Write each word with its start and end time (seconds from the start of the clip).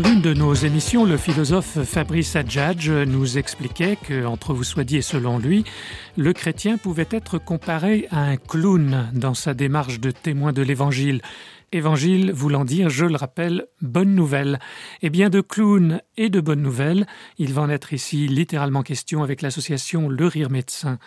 Dans 0.00 0.08
l'une 0.08 0.22
de 0.22 0.32
nos 0.32 0.54
émissions, 0.54 1.04
le 1.04 1.18
philosophe 1.18 1.82
Fabrice 1.84 2.34
Adjadj 2.34 2.90
nous 2.90 3.36
expliquait 3.36 3.98
que, 4.02 4.24
entre 4.24 4.54
vous 4.54 4.64
soit 4.64 4.84
dit 4.84 4.96
et 4.96 5.02
selon 5.02 5.38
lui, 5.38 5.62
le 6.16 6.32
chrétien 6.32 6.78
pouvait 6.78 7.08
être 7.10 7.36
comparé 7.36 8.08
à 8.10 8.22
un 8.22 8.38
clown 8.38 9.10
dans 9.12 9.34
sa 9.34 9.52
démarche 9.52 10.00
de 10.00 10.10
témoin 10.10 10.54
de 10.54 10.62
l'Évangile. 10.62 11.20
Évangile 11.72 12.32
voulant 12.32 12.64
dire, 12.64 12.90
je 12.90 13.06
le 13.06 13.14
rappelle, 13.14 13.68
bonne 13.80 14.12
nouvelle. 14.12 14.58
Et 15.02 15.10
bien 15.10 15.30
de 15.30 15.40
clown 15.40 16.00
et 16.16 16.28
de 16.28 16.40
bonne 16.40 16.62
nouvelle, 16.62 17.06
il 17.38 17.52
va 17.52 17.62
en 17.62 17.70
être 17.70 17.92
ici 17.92 18.26
littéralement 18.26 18.82
question 18.82 19.22
avec 19.22 19.40
l'association 19.40 20.08
Le 20.08 20.26
Rire 20.26 20.50
Médecin. 20.50 20.98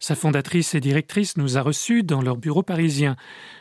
Sa 0.00 0.16
fondatrice 0.16 0.74
et 0.74 0.80
directrice 0.80 1.36
nous 1.36 1.56
a 1.56 1.62
reçus 1.62 2.02
dans 2.02 2.20
leur 2.20 2.36
bureau 2.36 2.64
parisien. 2.64 3.14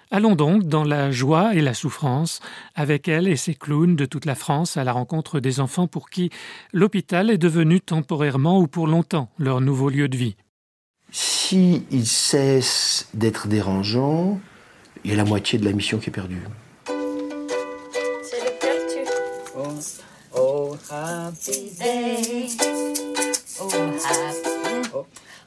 Allons 0.10 0.36
donc 0.36 0.64
dans 0.64 0.84
la 0.84 1.12
joie 1.12 1.54
et 1.54 1.62
la 1.62 1.76
souffrance, 1.76 2.40
avec 2.74 3.08
elle 3.08 3.28
et 3.28 3.36
ses 3.36 3.54
clowns 3.54 3.96
de 3.96 4.06
toute 4.06 4.26
la 4.26 4.34
France 4.34 4.78
à 4.78 4.84
la 4.84 4.94
rencontre 4.94 5.40
des 5.40 5.60
enfants 5.60 5.86
pour 5.86 6.10
qui 6.10 6.32
l'hôpital 6.74 7.30
est 7.30 7.38
devenu 7.38 7.82
temporairement 7.82 8.60
ou 8.60 8.66
pour 8.66 8.88
longtemps 8.88 9.30
leur 9.38 9.62
nouveau 9.62 9.90
lieu 9.90 10.10
de 10.10 10.18
vie. 10.18 10.36
Si 11.12 11.86
il 11.92 12.08
cesse 12.08 13.09
d'être 13.14 13.48
dérangeant, 13.48 14.40
il 15.03 15.12
y 15.12 15.14
a 15.14 15.17
la 15.17 15.26
moitié 15.26 15.59
de 15.59 15.66
la 15.66 15.72
mission 15.72 15.98
qui 16.00 16.09
est 16.09 16.14
perdue. 16.14 16.42
C'est 16.86 18.44
le 18.44 18.52
pertu. 18.59 19.09
Oh, 19.56 19.67
oh, 20.36 20.78
happy 20.92 21.72
day. 21.80 22.48
Oh, 23.59 23.70
happy. 23.70 24.90
Oh, 24.94 25.06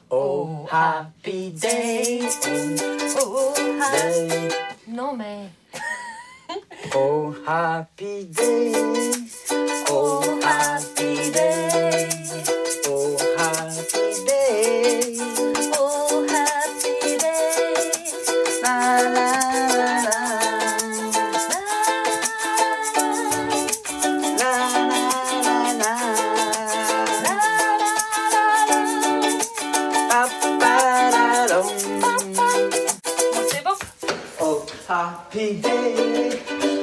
oh 0.09 0.67
happy 0.71 1.51
day. 1.51 2.19
Oh, 3.19 3.53
ha- 3.79 3.91
Day. 3.91 4.49
Non, 4.87 5.15
mais. 5.15 5.49
Oh, 6.93 7.33
happy 7.47 8.25
day. 8.25 8.73
Oh, 9.89 10.21
happy 10.43 11.31
day. 11.31 12.20
Happy 34.91 35.61
day. 35.61 36.80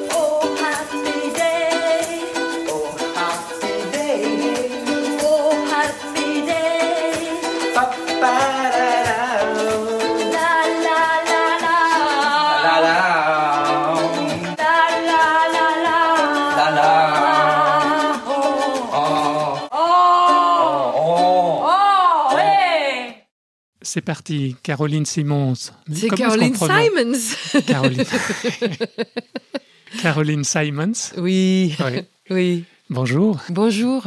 C'est 23.90 24.02
parti, 24.02 24.54
Caroline 24.62 25.06
Simons. 25.06 25.54
C'est 25.90 26.10
Caroline 26.10 26.54
Simons. 26.54 27.62
Caroline. 27.66 28.04
Caroline 30.02 30.44
Simons. 30.44 30.92
Oui, 31.16 31.74
Oui. 31.80 32.02
oui. 32.28 32.64
Bonjour. 32.90 33.38
Bonjour. 33.48 34.06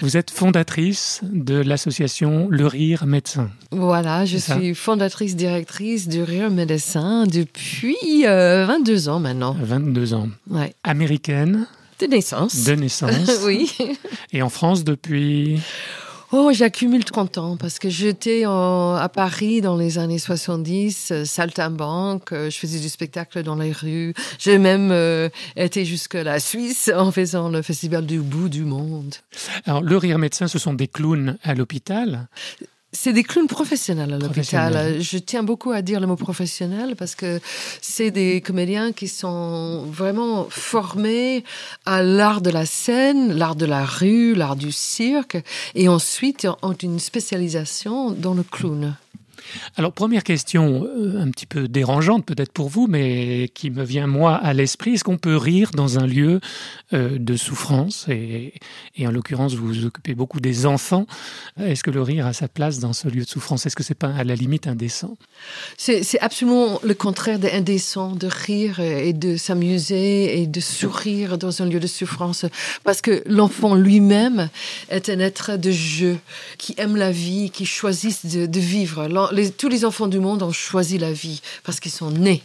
Vous 0.00 0.16
êtes 0.16 0.30
fondatrice 0.30 1.20
de 1.22 1.56
l'association 1.56 2.48
Le 2.50 2.66
Rire 2.66 3.04
Médecin. 3.04 3.50
Voilà, 3.72 4.24
je 4.24 4.38
suis 4.38 4.74
fondatrice 4.74 5.36
directrice 5.36 6.08
du 6.08 6.22
Rire 6.22 6.50
Médecin 6.50 7.26
depuis 7.26 8.24
euh, 8.24 8.64
22 8.64 9.10
ans 9.10 9.20
maintenant. 9.20 9.54
22 9.60 10.14
ans. 10.14 10.28
Ouais. 10.48 10.72
Américaine 10.82 11.66
De 12.00 12.06
naissance. 12.06 12.64
de 12.64 12.72
naissance. 12.72 13.40
oui. 13.44 13.70
Et 14.32 14.40
en 14.40 14.48
France 14.48 14.82
depuis? 14.82 15.60
Oh, 16.32 16.52
j'accumule 16.52 17.04
30 17.04 17.38
ans 17.38 17.56
parce 17.56 17.80
que 17.80 17.90
j'étais 17.90 18.44
à 18.44 19.10
Paris 19.12 19.60
dans 19.60 19.76
les 19.76 19.98
années 19.98 20.20
70, 20.20 21.10
euh, 21.10 21.24
saltimbanque, 21.24 22.30
euh, 22.32 22.50
je 22.50 22.56
faisais 22.56 22.78
du 22.78 22.88
spectacle 22.88 23.42
dans 23.42 23.56
les 23.56 23.72
rues. 23.72 24.14
J'ai 24.38 24.58
même 24.58 24.92
euh, 24.92 25.28
été 25.56 25.84
jusqu'à 25.84 26.22
la 26.22 26.38
Suisse 26.38 26.88
en 26.94 27.10
faisant 27.10 27.48
le 27.48 27.62
festival 27.62 28.06
du 28.06 28.20
bout 28.20 28.48
du 28.48 28.64
monde. 28.64 29.16
Alors, 29.66 29.82
Le 29.82 29.96
Rire 29.96 30.18
Médecin, 30.18 30.46
ce 30.46 30.60
sont 30.60 30.72
des 30.72 30.86
clowns 30.86 31.36
à 31.42 31.56
l'hôpital. 31.56 32.28
C'est 32.92 33.12
des 33.12 33.22
clowns 33.22 33.46
professionnels 33.46 34.12
à 34.12 34.18
l'hôpital. 34.18 35.00
Je 35.00 35.18
tiens 35.18 35.44
beaucoup 35.44 35.70
à 35.70 35.80
dire 35.80 36.00
le 36.00 36.08
mot 36.08 36.16
professionnel 36.16 36.96
parce 36.96 37.14
que 37.14 37.40
c'est 37.80 38.10
des 38.10 38.40
comédiens 38.40 38.92
qui 38.92 39.06
sont 39.06 39.84
vraiment 39.86 40.48
formés 40.50 41.44
à 41.86 42.02
l'art 42.02 42.40
de 42.40 42.50
la 42.50 42.66
scène, 42.66 43.32
l'art 43.32 43.54
de 43.54 43.66
la 43.66 43.84
rue, 43.84 44.34
l'art 44.34 44.56
du 44.56 44.72
cirque 44.72 45.38
et 45.76 45.88
ensuite 45.88 46.48
ont 46.62 46.72
une 46.72 46.98
spécialisation 46.98 48.10
dans 48.10 48.34
le 48.34 48.42
clown. 48.42 48.96
Alors, 49.76 49.92
première 49.92 50.24
question, 50.24 50.84
euh, 50.84 51.20
un 51.20 51.30
petit 51.30 51.46
peu 51.46 51.68
dérangeante 51.68 52.24
peut-être 52.26 52.52
pour 52.52 52.68
vous, 52.68 52.86
mais 52.86 53.50
qui 53.54 53.70
me 53.70 53.84
vient 53.84 54.06
moi 54.06 54.34
à 54.34 54.52
l'esprit. 54.52 54.94
Est-ce 54.94 55.04
qu'on 55.04 55.18
peut 55.18 55.36
rire 55.36 55.70
dans 55.74 55.98
un 55.98 56.06
lieu 56.06 56.40
euh, 56.92 57.18
de 57.18 57.36
souffrance 57.36 58.06
et, 58.08 58.52
en 59.00 59.10
l'occurrence, 59.10 59.54
vous 59.54 59.66
vous 59.66 59.86
occupez 59.86 60.14
beaucoup 60.14 60.40
des 60.40 60.66
enfants. 60.66 61.06
Est-ce 61.58 61.82
que 61.82 61.90
le 61.90 62.02
rire 62.02 62.26
a 62.26 62.32
sa 62.32 62.48
place 62.48 62.78
dans 62.78 62.92
ce 62.92 63.08
lieu 63.08 63.22
de 63.22 63.28
souffrance? 63.28 63.66
Est-ce 63.66 63.76
que 63.76 63.82
c'est 63.82 63.94
pas 63.94 64.12
à 64.14 64.24
la 64.24 64.34
limite 64.34 64.66
indécent? 64.66 65.16
C'est 65.76 66.02
c'est 66.02 66.20
absolument 66.20 66.80
le 66.82 66.94
contraire 66.94 67.38
d'indécent 67.38 68.14
de 68.14 68.26
rire 68.26 68.80
et 68.80 69.12
de 69.12 69.36
s'amuser 69.36 70.40
et 70.40 70.46
de 70.46 70.60
sourire 70.60 71.38
dans 71.38 71.62
un 71.62 71.66
lieu 71.66 71.80
de 71.80 71.86
souffrance. 71.86 72.44
Parce 72.84 73.00
que 73.00 73.22
l'enfant 73.26 73.74
lui-même 73.74 74.48
est 74.88 75.08
un 75.08 75.18
être 75.20 75.56
de 75.56 75.70
jeu 75.70 76.18
qui 76.58 76.74
aime 76.78 76.96
la 76.96 77.10
vie, 77.10 77.50
qui 77.50 77.66
choisit 77.66 78.26
de, 78.26 78.60
vivre. 78.60 79.08
Tous 79.56 79.68
les 79.68 79.84
enfants 79.84 80.06
du 80.06 80.18
monde 80.18 80.42
ont 80.42 80.52
choisi 80.52 80.98
la 80.98 81.12
vie 81.12 81.40
parce 81.64 81.80
qu'ils 81.80 81.92
sont 81.92 82.10
nés. 82.10 82.42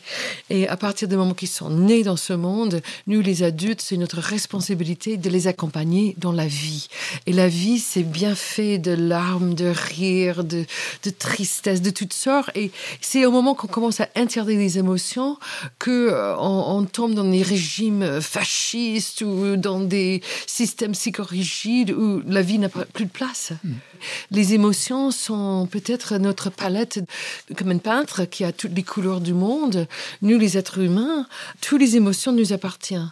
Et 0.50 0.68
à 0.68 0.78
partir 0.78 1.08
du 1.08 1.16
moment 1.16 1.34
qu'ils 1.34 1.48
sont 1.48 1.70
nés 1.70 2.04
dans 2.04 2.18
ce 2.18 2.34
monde, 2.34 2.82
nous 3.08 3.22
les 3.22 3.44
adultes, 3.44 3.82
c'est 3.82 3.98
notre 3.98 4.20
responsabilité 4.20 5.18
de 5.18 5.30
les 5.30 5.48
accompagner 5.48 6.16
dans 6.18 6.32
la 6.32 6.48
vie. 6.48 6.88
Et 7.26 7.34
la 7.34 7.48
vie, 7.48 7.80
c'est 7.80 8.04
bien 8.04 8.36
fait 8.36 8.78
de 8.78 8.92
larmes, 8.92 9.54
de 9.54 9.72
rires, 9.76 10.44
de, 10.44 10.66
de 11.04 11.10
tristesse, 11.10 11.82
de 11.82 11.90
toutes 11.90 12.14
sortes. 12.14 12.50
Et 12.56 12.72
c'est 13.02 13.26
au 13.26 13.32
moment 13.32 13.56
qu'on 13.56 13.68
commence 13.68 14.00
à 14.00 14.10
interdire 14.16 14.60
les 14.60 14.78
émotions 14.78 15.38
que 15.80 16.10
euh, 16.12 16.86
tombe 16.92 17.14
dans 17.14 17.30
des 17.30 17.42
régimes 17.42 18.22
fascistes 18.22 19.22
ou 19.22 19.56
dans 19.58 19.80
des 19.80 20.22
systèmes 20.48 20.94
psychorigides 20.94 21.92
où 21.92 22.22
la 22.28 22.42
vie 22.42 22.60
n'a 22.60 22.70
plus 22.70 23.06
de 23.06 23.10
place. 23.12 23.52
Les 24.32 24.54
émotions 24.54 25.12
sont 25.12 25.68
peut-être 25.72 26.18
notre 26.18 26.50
palette, 26.50 27.00
comme 27.58 27.72
un 27.72 27.78
peintre 27.78 28.26
qui 28.26 28.44
a 28.44 28.52
toutes 28.52 28.76
les 28.76 28.84
couleurs 28.84 29.22
du 29.22 29.34
monde. 29.34 29.88
Nous, 30.22 30.38
les 30.38 30.58
êtres 30.58 30.80
humains, 30.80 31.28
toutes 31.62 31.80
les 31.82 31.96
émotions 31.96 32.32
nous 32.32 32.54
appartiennent. 32.54 33.12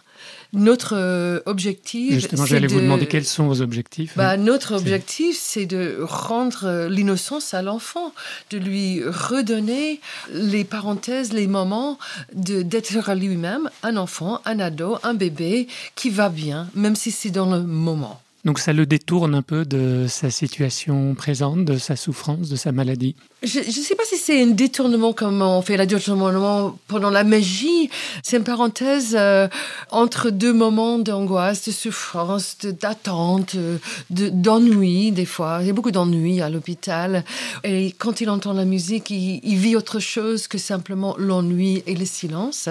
Notre 0.52 0.94
euh, 0.96 1.40
objectif, 1.46 2.14
Justement, 2.14 2.46
j'allais 2.46 2.68
vous 2.68 2.76
de- 2.76 2.82
demander 2.82 3.06
quels 3.06 3.24
sont 3.24 3.48
vos 3.48 3.60
objectifs. 3.60 4.12
bah, 4.16 4.36
notre 4.36 4.76
objectif, 4.76 5.36
c'est 5.38 5.66
de 5.66 5.98
rendre 6.02 6.64
euh, 6.64 6.88
l'innocence 6.88 7.54
à 7.54 7.62
l'enfant, 7.62 8.14
de 8.50 8.58
lui 8.58 9.02
redonner 9.04 10.00
les 10.32 10.62
parenthèses, 10.64 11.32
les 11.32 11.48
moments 11.48 11.98
de 12.34 12.62
d'être 12.62 12.92
lui-même 13.14 13.68
un 13.82 13.96
enfant, 13.96 14.40
un 14.44 14.60
ado, 14.60 14.98
un 15.02 15.14
bébé 15.14 15.66
qui 15.96 16.08
va 16.10 16.28
bien, 16.28 16.68
même 16.74 16.94
si 16.94 17.10
c'est 17.10 17.30
dans 17.30 17.50
le 17.52 17.62
moment. 17.62 18.20
Donc 18.44 18.58
ça 18.58 18.72
le 18.72 18.84
détourne 18.84 19.34
un 19.34 19.42
peu 19.42 19.64
de 19.64 20.06
sa 20.06 20.30
situation 20.30 21.14
présente, 21.14 21.64
de 21.64 21.78
sa 21.78 21.96
souffrance, 21.96 22.50
de 22.50 22.56
sa 22.56 22.72
maladie. 22.72 23.16
Je 23.44 23.58
ne 23.58 23.64
sais 23.84 23.94
pas 23.94 24.04
si 24.04 24.16
c'est 24.16 24.42
un 24.42 24.46
détournement 24.46 25.12
comme 25.12 25.42
on 25.42 25.60
fait 25.60 25.76
la 25.76 25.84
détournement 25.84 26.78
pendant 26.88 27.10
la 27.10 27.24
magie. 27.24 27.90
C'est 28.22 28.38
une 28.38 28.44
parenthèse 28.44 29.14
euh, 29.18 29.48
entre 29.90 30.30
deux 30.30 30.52
moments 30.54 30.98
d'angoisse, 30.98 31.66
de 31.66 31.72
souffrance, 31.72 32.56
d'attente, 32.62 33.54
euh, 33.56 33.76
de- 34.08 34.30
d'ennui 34.30 35.12
des 35.12 35.26
fois. 35.26 35.58
Il 35.60 35.66
y 35.66 35.70
a 35.70 35.72
beaucoup 35.74 35.90
d'ennui 35.90 36.40
à 36.40 36.48
l'hôpital. 36.48 37.22
Et 37.64 37.92
quand 37.98 38.22
il 38.22 38.30
entend 38.30 38.54
la 38.54 38.64
musique, 38.64 39.10
il, 39.10 39.40
il 39.42 39.56
vit 39.56 39.76
autre 39.76 39.98
chose 40.00 40.48
que 40.48 40.56
simplement 40.56 41.14
l'ennui 41.18 41.82
et 41.86 41.94
le 41.96 42.06
silence. 42.06 42.70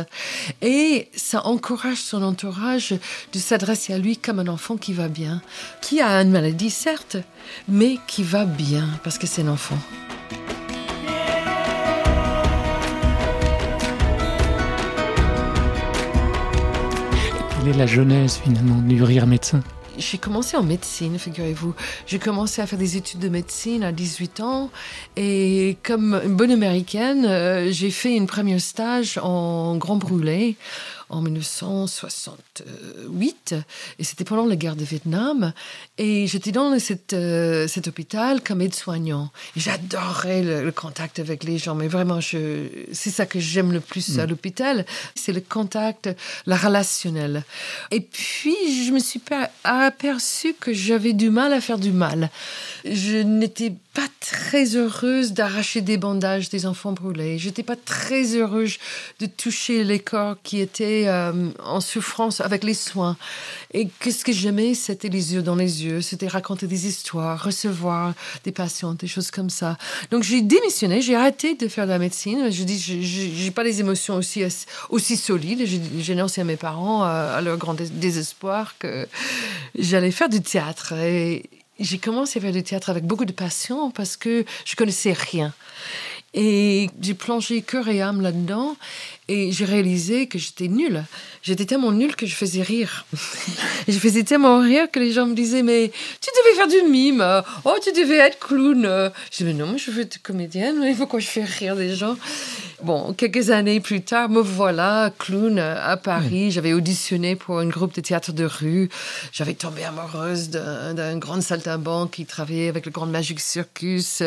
Et 0.64 1.08
ça 1.16 1.46
encourage 1.46 1.98
son 2.02 2.24
entourage 2.24 2.96
de 3.32 3.40
s'adresser 3.40 3.94
à 3.94 4.00
lui 4.00 4.18
comme 4.18 4.40
un 4.40 4.48
enfant 4.48 4.78
qui 4.78 4.94
va 4.94 5.08
bien, 5.08 5.42
qui 5.82 6.02
a 6.02 6.20
une 6.22 6.32
maladie 6.32 6.72
certes, 6.72 7.18
mais 7.68 8.00
qui 8.08 8.24
va 8.24 8.46
bien 8.46 8.88
parce 9.04 9.20
que 9.20 9.28
c'est 9.28 9.44
un 9.44 9.50
enfant. 9.50 9.78
Quelle 17.64 17.76
est 17.76 17.78
la 17.78 17.86
genèse 17.86 18.42
finalement 18.44 18.82
du 18.82 19.02
rire 19.04 19.26
médecin 19.26 19.62
J'ai 19.98 20.18
commencé 20.18 20.58
en 20.58 20.64
médecine, 20.64 21.18
figurez-vous. 21.18 21.74
J'ai 22.06 22.20
commencé 22.20 22.62
à 22.62 22.68
faire 22.68 22.78
des 22.78 22.98
études 22.98 23.20
de 23.20 23.30
médecine 23.30 23.86
à 23.86 23.94
18 23.94 24.42
ans. 24.42 24.70
Et 25.16 25.78
comme 25.82 26.20
une 26.26 26.36
bonne 26.36 26.52
américaine, 26.52 27.26
euh, 27.26 27.72
j'ai 27.72 27.90
fait 27.90 28.18
une 28.18 28.28
première 28.28 28.60
stage 28.60 29.18
en 29.24 29.78
Grand 29.78 29.96
Brûlé 29.96 30.58
en 31.10 31.22
1968. 31.22 33.56
Et 34.00 34.04
c'était 34.04 34.24
pendant 34.24 34.46
la 34.46 34.56
guerre 34.56 34.76
de 34.76 34.84
Vietnam. 34.84 35.54
Et 35.98 36.28
j'étais 36.28 36.52
dans 36.52 36.78
cet, 36.80 37.14
euh, 37.14 37.68
cet 37.68 37.88
hôpital 37.88 38.42
comme 38.42 38.62
aide-soignant. 38.62 39.32
J'adorais 39.56 40.44
le, 40.44 40.64
le 40.64 40.72
contact 40.72 41.20
avec 41.20 41.44
les 41.44 41.58
gens. 41.58 41.76
Mais 41.76 41.88
vraiment, 41.88 42.20
je, 42.20 42.68
c'est 42.92 43.12
ça 43.12 43.26
que 43.26 43.40
j'aime 43.40 43.72
le 43.72 43.80
plus 43.80 44.20
à 44.20 44.26
l'hôpital. 44.26 44.86
C'est 45.16 45.34
le 45.34 45.42
contact, 45.42 46.10
la 46.46 46.58
relationnel. 46.58 47.44
Et 47.92 48.02
puis, 48.02 48.56
je 48.86 48.92
me 48.92 49.00
suis 49.00 49.22
aperçue 49.64 50.56
que 50.60 50.74
j'avais 50.74 51.14
du 51.14 51.30
mal 51.30 51.54
à 51.54 51.62
faire 51.62 51.78
du 51.78 51.92
mal. 51.92 52.30
Je 52.86 53.18
n'étais 53.18 53.74
pas 53.94 54.08
très 54.20 54.76
heureuse 54.76 55.34
d'arracher 55.34 55.82
des 55.82 55.98
bandages 55.98 56.50
des 56.50 56.66
enfants 56.66 56.94
brûlés. 56.94 57.38
J'étais 57.38 57.62
pas 57.62 57.76
très 57.76 58.36
heureuse 58.36 58.78
de 59.20 59.28
toucher 59.28 59.84
les 59.84 60.00
corps 60.00 60.38
qui 60.42 60.60
étaient 60.60 61.06
euh, 61.08 61.50
en 61.64 61.80
souffrance 61.80 62.42
avec 62.42 62.64
les 62.64 62.74
soins. 62.74 63.18
Et 63.72 63.88
qu'est-ce 64.00 64.26
que 64.26 64.32
j'aimais, 64.32 64.74
c'était 64.74 65.10
les 65.10 65.36
yeux 65.36 65.44
dans 65.44 65.56
les 65.56 65.84
yeux, 65.84 66.02
c'était 66.02 66.28
raconter 66.28 66.66
des 66.66 66.88
histoires, 66.88 67.44
recevoir 67.44 68.14
des 68.44 68.52
patients, 68.52 68.94
des 68.96 69.08
choses 69.08 69.30
comme 69.30 69.52
ça. 69.52 69.78
Donc 70.10 70.24
j'ai 70.24 70.42
démissionné, 70.42 71.02
j'ai 71.02 71.16
arrêté 71.16 71.54
de 71.54 71.68
faire 71.68 71.86
de 71.86 71.92
la 71.92 72.00
médecine. 72.00 72.52
Je 72.52 72.64
dis, 72.64 72.80
j'ai 72.80 73.52
pas 73.52 73.64
des 73.64 73.80
émotions 73.80 74.16
aussi 74.16 74.44
aussi 74.90 75.18
solides. 75.18 75.66
J'ai 76.00 76.14
annoncé 76.14 76.42
à 76.42 76.46
mes 76.46 76.58
parents, 76.58 77.04
euh, 77.04 77.38
à 77.38 77.42
leur 77.42 77.58
grand 77.58 77.76
dés- 77.76 77.90
désespoir, 77.90 78.76
que 78.80 79.08
j'allais 79.78 80.12
faire 80.12 80.30
du 80.30 80.42
théâtre. 80.42 80.94
Et 80.94 81.44
j'ai 81.80 81.98
commencé 81.98 82.40
à 82.40 82.42
faire 82.42 82.52
du 82.52 82.64
théâtre 82.64 82.90
avec 82.90 83.04
beaucoup 83.06 83.26
de 83.26 83.32
passion 83.32 83.92
parce 83.92 84.18
que 84.18 84.46
je 84.66 84.76
connaissais 84.76 85.14
rien. 85.14 85.54
Et 86.36 86.90
j'ai 87.00 87.14
plongé 87.14 87.62
cœur 87.62 87.88
et 87.88 88.02
âme 88.02 88.22
là-dedans 88.22 88.76
et 89.28 89.52
j'ai 89.52 89.66
réalisé 89.66 90.26
que 90.26 90.40
j'étais 90.40 90.68
nulle. 90.68 91.04
J'étais 91.44 91.66
tellement 91.66 91.92
nulle 91.92 92.16
que 92.16 92.26
je 92.26 92.34
faisais 92.34 92.64
rire. 92.64 93.06
je 93.88 93.98
faisais 94.00 94.24
tellement 94.24 94.60
rire 94.60 94.90
que 94.92 95.00
les 95.00 95.12
gens 95.12 95.28
me 95.28 95.36
disaient 95.36 95.62
Mais 95.62 95.92
tu 96.22 96.30
devais 96.32 96.56
faire 96.56 96.68
du 96.68 96.90
mime. 96.90 97.44
Oh, 97.66 97.76
tu 97.84 97.92
devais 97.92 98.18
être 98.18 98.40
clown. 98.40 99.12
Je 99.32 99.38
dis 99.38 99.44
Mais 99.44 99.54
non, 99.54 99.78
je 99.78 99.92
veux 99.92 100.02
être 100.02 100.22
comédienne. 100.24 100.80
mais 100.80 100.96
Pourquoi 100.96 101.20
je 101.20 101.28
fais 101.28 101.44
rire 101.44 101.76
des 101.76 101.96
gens? 101.96 102.18
Bon, 102.84 103.14
quelques 103.14 103.50
années 103.50 103.80
plus 103.80 104.02
tard, 104.02 104.28
me 104.28 104.42
voilà, 104.42 105.10
clown 105.18 105.58
à 105.58 105.96
Paris. 105.96 106.52
J'avais 106.52 106.74
auditionné 106.74 107.38
pour 107.38 107.60
un 107.60 107.68
groupe 107.70 107.96
de 107.96 108.02
théâtre 108.02 108.34
de 108.34 108.44
rue. 108.44 108.90
J'avais 109.32 109.54
tombé 109.54 109.86
amoureuse 109.86 110.50
d'un 110.50 111.18
grand 111.18 111.42
saltimbanque 111.42 112.12
qui 112.12 112.26
travaillait 112.26 112.68
avec 112.68 112.86
le 112.86 112.92
Grand 112.92 113.06
Magic 113.06 113.40
Circus. 113.40 114.22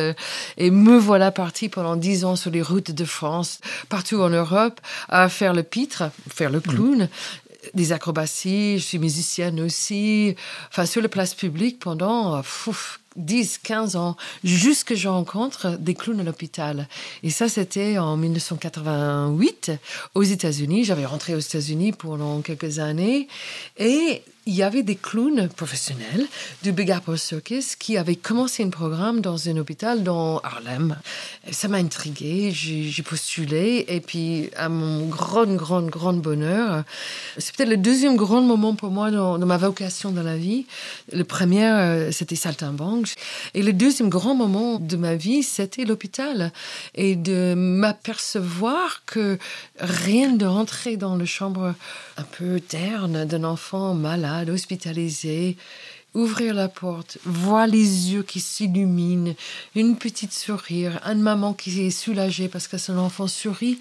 Et 0.56 0.70
me 0.70 0.96
voilà 0.96 1.32
partie 1.32 1.68
pendant 1.68 1.96
dix 1.96 2.24
ans 2.24 2.34
sur 2.34 2.50
les 2.50 2.62
routes 2.62 2.92
de 2.92 3.04
France, 3.04 3.60
partout 3.90 4.22
en 4.22 4.30
Europe, 4.30 4.80
à 5.10 5.28
faire 5.28 5.52
le 5.52 5.62
pitre, 5.62 6.04
faire 6.26 6.48
le 6.48 6.60
clown. 6.60 7.10
Des 7.74 7.92
acrobaties, 7.92 8.78
je 8.78 8.84
suis 8.84 8.98
musicienne 8.98 9.60
aussi. 9.60 10.34
Enfin, 10.70 10.86
sur 10.86 11.02
la 11.02 11.08
place 11.08 11.34
publique 11.34 11.78
pendant 11.78 12.42
10, 13.16 13.58
15 13.58 13.96
ans, 13.96 14.16
jusque 14.44 14.94
je 14.94 15.08
rencontre 15.08 15.76
des 15.78 15.94
clowns 15.94 16.20
à 16.20 16.24
l'hôpital. 16.24 16.88
Et 17.22 17.30
ça, 17.30 17.48
c'était 17.48 17.98
en 17.98 18.16
1988 18.16 19.72
aux 20.14 20.22
États-Unis. 20.22 20.84
J'avais 20.84 21.06
rentré 21.06 21.34
aux 21.34 21.40
États-Unis 21.40 21.92
pendant 21.92 22.40
quelques 22.40 22.78
années. 22.78 23.28
Et 23.78 24.22
il 24.46 24.54
y 24.54 24.62
avait 24.62 24.84
des 24.84 24.94
clowns 24.94 25.48
professionnels 25.48 26.24
du 26.62 26.70
Big 26.70 26.92
Apple 26.92 27.18
Circus 27.18 27.74
qui 27.74 27.96
avaient 27.96 28.14
commencé 28.14 28.62
un 28.62 28.70
programme 28.70 29.20
dans 29.20 29.48
un 29.48 29.56
hôpital 29.56 30.04
dans 30.04 30.38
Harlem. 30.38 30.96
Ça 31.50 31.66
m'a 31.66 31.78
intriguée, 31.78 32.52
j'ai 32.52 33.02
postulé 33.02 33.84
et 33.88 34.00
puis 34.00 34.50
à 34.56 34.68
mon 34.68 35.06
grand, 35.06 35.52
grand, 35.56 35.82
grand 35.82 36.12
bonheur, 36.12 36.84
c'est 37.38 37.56
peut-être 37.56 37.70
le 37.70 37.76
deuxième 37.76 38.14
grand 38.14 38.40
moment 38.40 38.76
pour 38.76 38.92
moi 38.92 39.10
dans, 39.10 39.36
dans 39.36 39.46
ma 39.46 39.56
vocation 39.56 40.12
dans 40.12 40.22
la 40.22 40.36
vie. 40.36 40.66
Le 41.12 41.24
premier, 41.24 41.66
euh, 41.66 42.12
c'était 42.12 42.36
Saltimbanque. 42.36 43.14
Et 43.54 43.64
le 43.64 43.72
deuxième 43.72 44.08
grand 44.08 44.36
moment 44.36 44.78
de 44.78 44.96
ma 44.96 45.16
vie, 45.16 45.42
c'était 45.42 45.84
l'hôpital. 45.84 46.52
Et 46.94 47.16
de 47.16 47.54
m'apercevoir 47.56 49.02
que 49.06 49.38
rien 49.80 50.32
de 50.32 50.46
rentrer 50.46 50.96
dans 50.96 51.16
la 51.16 51.24
chambre 51.24 51.74
un 52.16 52.22
peu 52.22 52.60
terne 52.60 53.24
d'un 53.24 53.44
enfant 53.44 53.94
malade, 53.94 54.48
hospitalisé, 54.48 55.56
ouvrir 56.14 56.54
la 56.54 56.68
porte, 56.68 57.18
voir 57.24 57.66
les 57.66 58.12
yeux 58.12 58.22
qui 58.22 58.40
s'illuminent, 58.40 59.34
une 59.74 59.96
petite 59.96 60.32
sourire, 60.32 60.98
une 61.04 61.20
maman 61.20 61.52
qui 61.52 61.82
est 61.82 61.90
soulagée 61.90 62.48
parce 62.48 62.68
que 62.68 62.78
son 62.78 62.98
enfant 62.98 63.26
sourit. 63.26 63.78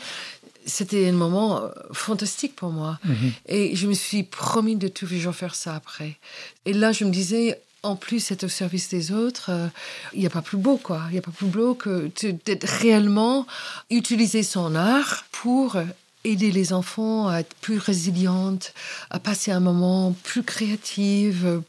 C'était 0.68 1.08
un 1.08 1.14
moment 1.14 1.62
euh, 1.62 1.70
fantastique 1.94 2.56
pour 2.56 2.72
moi. 2.72 3.00
Et 3.48 3.76
je 3.76 3.88
me 3.88 3.94
suis 3.94 4.24
promis 4.24 4.76
de 4.76 4.88
toujours 4.88 5.36
faire 5.36 5.54
ça 5.54 5.76
après. 5.76 6.18
Et 6.66 6.74
là, 6.74 6.92
je 6.92 7.06
me 7.06 7.12
disais, 7.12 7.62
en 7.84 7.96
plus, 7.96 8.32
être 8.32 8.46
au 8.46 8.50
service 8.50 8.90
des 8.90 9.12
autres, 9.12 9.52
euh, 9.52 9.68
il 10.14 10.22
n'y 10.22 10.26
a 10.26 10.32
pas 10.32 10.42
plus 10.42 10.58
beau, 10.58 10.78
quoi. 10.78 11.04
Il 11.10 11.14
n'y 11.14 11.20
a 11.20 11.22
pas 11.22 11.30
plus 11.30 11.46
beau 11.46 11.76
que 11.76 12.10
d'être 12.46 12.68
réellement 12.68 13.46
utiliser 13.92 14.42
son 14.42 14.74
art 14.74 15.26
pour 15.32 15.78
aider 16.26 16.52
les 16.52 16.74
enfants 16.74 17.28
à 17.28 17.40
être 17.40 17.54
plus 17.62 17.78
résilientes, 17.78 18.74
à 19.10 19.20
passer 19.20 19.52
un 19.52 19.60
moment 19.60 20.14
plus 20.24 20.44
créatif, 20.44 21.44
euh, 21.44 21.62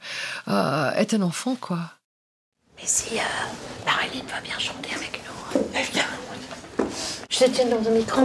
à 0.46 0.94
être 0.96 1.14
un 1.14 1.22
enfant, 1.22 1.56
quoi. 1.60 1.78
Mais 2.76 2.86
si 2.86 3.16
euh, 3.16 3.22
Marilyn 3.84 4.24
va 4.28 4.40
bien 4.40 4.58
chanter 4.58 4.90
avec 4.94 5.20
nous. 5.24 5.60
Elle 5.74 5.86
vient. 5.86 6.04
Je 7.30 7.38
te 7.38 7.50
tiens 7.50 7.66
dans 7.66 7.80
le 7.88 7.96
micro. 7.96 8.22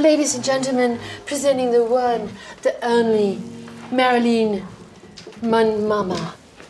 Ladies 0.00 0.36
and 0.36 0.44
gentlemen, 0.44 0.98
presenting 1.26 1.70
the 1.72 1.80
one, 1.80 2.28
the 2.62 2.72
only, 2.82 3.38
Marilyn, 3.92 4.62
mon 5.42 5.86
mama. 5.86 6.16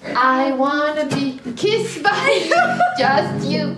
I 0.05 0.53
wanna 0.53 1.07
be 1.07 1.39
kissed 1.57 2.03
by 2.03 2.41
you, 2.49 2.79
just 2.99 3.47
you, 3.47 3.77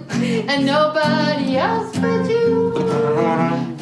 and 0.49 0.65
nobody 0.65 1.57
else 1.57 1.97
but 1.99 2.29
you. 2.31 2.73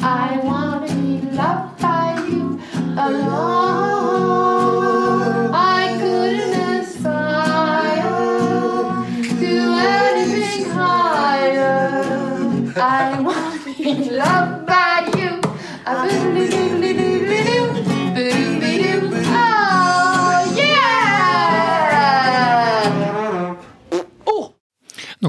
I 0.01 0.39
wanna 0.43 0.87
be 0.87 1.21
loved 1.35 1.79
by 1.81 2.15
you 2.27 2.59
alone. 2.97 4.41
I 5.53 5.97
couldn't 5.99 6.53
aspire 6.81 8.09
to 9.39 9.51
anything 9.77 10.69
higher. 10.71 12.01
I 12.75 13.21
wanna 13.21 13.75
be 13.77 14.09
loved 14.09 14.65
by 14.65 15.11
you. 15.15 15.41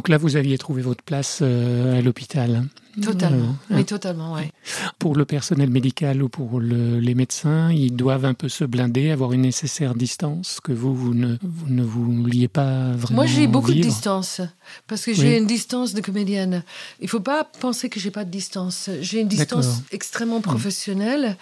Donc 0.02 0.08
là, 0.08 0.18
vous 0.18 0.34
aviez 0.34 0.58
trouvé 0.58 0.82
votre 0.82 1.04
place 1.04 1.38
euh, 1.42 1.96
à 1.96 2.02
l'hôpital. 2.02 2.56
hein. 2.56 2.66
Totalement. 3.00 3.54
Euh, 3.70 3.76
Oui, 3.76 3.84
totalement, 3.84 4.32
ouais. 4.34 4.50
Pour 4.98 5.14
le 5.14 5.24
personnel 5.24 5.70
médical 5.70 6.24
ou 6.24 6.28
pour 6.28 6.58
le- 6.58 6.98
les 6.98 7.14
médecins, 7.14 7.70
ils 7.70 7.94
doivent 7.94 8.24
un 8.24 8.34
peu 8.34 8.48
se 8.48 8.64
blinder, 8.64 9.12
avoir 9.12 9.32
une 9.32 9.42
nécessaire 9.42 9.94
distance 9.94 10.58
que 10.62 10.72
vous, 10.72 10.92
vous 10.92 11.14
ne 11.14 11.36
vous, 11.40 11.68
ne 11.68 11.84
vous 11.84 12.26
liez 12.26 12.48
pas 12.48 12.90
vraiment 12.90 13.22
Moi, 13.22 13.26
j'ai 13.26 13.46
beaucoup 13.46 13.72
de 13.72 13.80
distance 13.80 14.40
parce 14.88 15.04
que 15.04 15.14
j'ai 15.14 15.34
Oui. 15.34 15.38
une 15.38 15.46
distance 15.46 15.94
de 15.94 16.00
comédienne. 16.00 16.64
Il 17.00 17.08
faut 17.08 17.20
pas 17.20 17.44
penser 17.44 17.88
que 17.88 18.00
j'ai 18.00 18.10
pas 18.10 18.24
de 18.24 18.30
distance. 18.30 18.90
J'ai 19.00 19.20
une 19.20 19.28
distance 19.28 19.82
extrêmement 19.92 20.40
professionnelle 20.40 21.36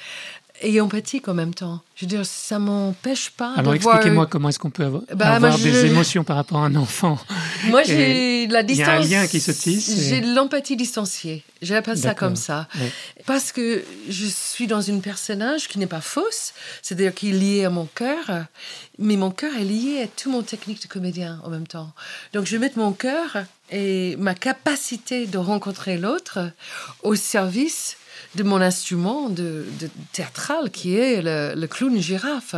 et 0.63 0.81
empathique 0.81 1.29
en 1.29 1.35
même 1.35 1.55
temps. 1.55 1.81
Je 1.97 2.05
veux 2.05 2.09
dire, 2.09 2.25
ça 2.25 2.59
m'empêche 2.59 3.31
pas 3.31 3.55
Alors 3.57 3.75
expliquez-moi 3.75 4.27
comment 4.27 4.49
est-ce 4.49 4.59
qu'on 4.59 4.71
peut 4.71 4.85
avoir, 4.85 5.03
Bah, 5.15 5.35
avoir 5.35 5.59
des 5.59 5.87
émotions 5.87 6.25
par 6.25 6.37
rapport 6.37 6.59
à 6.59 6.67
un 6.67 6.75
enfant. 6.77 7.19
Moi, 7.69 7.83
j'ai 7.83 8.47
la 8.47 8.61
il 8.61 8.71
y 8.71 8.75
distance. 8.75 8.89
a 8.89 8.93
un 8.93 9.01
lien 9.01 9.27
qui 9.27 9.41
se 9.41 9.51
tisse 9.53 9.89
et- 9.91 10.09
J'ai 10.09 10.21
l'empathie 10.21 10.77
distanciée. 10.77 11.45
J'appelle 11.63 11.99
ça 11.99 12.15
comme 12.15 12.37
ça. 12.37 12.69
Ouais. 12.81 12.91
Parce 13.27 13.53
que 13.53 13.85
je 14.09 14.27
suis 14.27 14.67
dans 14.67 14.81
une 14.81 15.03
personnage 15.03 15.69
qui 15.69 15.79
n'est 15.79 15.87
pas 15.87 16.01
fausse, 16.01 16.53
c'est-à-dire 16.83 17.15
qui 17.15 17.31
est 17.31 17.33
lié 17.33 17.65
à 17.67 17.71
mon 17.71 17.85
cœur, 17.87 18.47
mais 18.99 19.17
mon 19.17 19.31
cœur 19.31 19.55
est 19.57 19.65
lié 19.65 20.03
à 20.03 20.07
toute 20.07 20.33
mon 20.33 20.43
technique 20.43 20.83
de 20.83 20.89
comédien 20.89 21.41
en 21.45 21.51
même 21.51 21.67
temps. 21.67 21.91
Donc 22.33 22.47
je 22.47 22.57
mets 22.57 22.73
mon 22.77 22.93
cœur 22.93 23.45
et 23.71 24.17
ma 24.19 24.35
capacité 24.35 25.27
de 25.27 25.39
rencontrer 25.39 25.99
l'autre 25.99 26.51
au 27.03 27.15
service 27.15 27.97
de 28.37 28.43
mon 28.43 28.61
instrument 28.61 29.29
de, 29.29 29.67
théâtral 30.13 30.71
qui 30.71 30.97
est 30.97 31.21
le, 31.23 31.67
clown 31.67 31.99
girafe. 32.01 32.55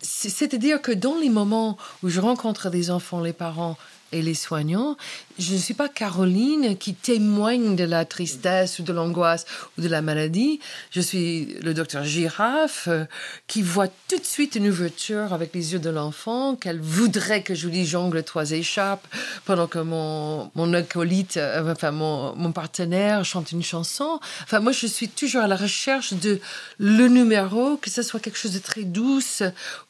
C'est- 0.00 0.28
C'est-à-dire 0.28 0.82
que 0.82 0.92
dans 0.92 1.16
les 1.18 1.30
moments 1.30 1.78
où 2.02 2.08
je 2.08 2.20
rencontre 2.20 2.70
des 2.70 2.90
enfants, 2.90 3.20
les 3.20 3.32
parents 3.32 3.78
et 4.12 4.22
les 4.22 4.34
soignants, 4.34 4.96
je 5.38 5.52
ne 5.54 5.58
suis 5.58 5.74
pas 5.74 5.88
Caroline 5.88 6.76
qui 6.76 6.94
témoigne 6.94 7.76
de 7.76 7.84
la 7.84 8.04
tristesse 8.04 8.78
ou 8.78 8.82
de 8.82 8.92
l'angoisse 8.92 9.44
ou 9.76 9.82
de 9.82 9.88
la 9.88 10.02
maladie. 10.02 10.60
Je 10.90 11.00
suis 11.00 11.56
le 11.62 11.74
docteur 11.74 12.04
Girafe 12.04 12.88
euh, 12.88 13.04
qui 13.46 13.62
voit 13.62 13.88
tout 13.88 14.18
de 14.18 14.24
suite 14.24 14.54
une 14.54 14.68
ouverture 14.68 15.32
avec 15.32 15.54
les 15.54 15.72
yeux 15.72 15.78
de 15.78 15.90
l'enfant, 15.90 16.56
qu'elle 16.56 16.80
voudrait 16.80 17.42
que 17.42 17.54
je 17.54 17.68
lui 17.68 17.84
jongle 17.86 18.22
trois 18.22 18.50
échappes 18.52 19.06
pendant 19.44 19.66
que 19.66 19.78
mon, 19.78 20.50
mon 20.54 20.72
acolyte, 20.74 21.36
euh, 21.36 21.72
enfin 21.72 21.90
mon, 21.90 22.34
mon 22.36 22.52
partenaire 22.52 23.24
chante 23.24 23.52
une 23.52 23.62
chanson. 23.62 24.20
Enfin, 24.44 24.60
moi, 24.60 24.72
je 24.72 24.86
suis 24.86 25.08
toujours 25.08 25.42
à 25.42 25.48
la 25.48 25.56
recherche 25.56 26.14
de 26.14 26.40
le 26.78 27.08
numéro, 27.08 27.76
que 27.76 27.90
ce 27.90 28.02
soit 28.02 28.20
quelque 28.20 28.38
chose 28.38 28.52
de 28.52 28.58
très 28.58 28.84
douce 28.84 29.42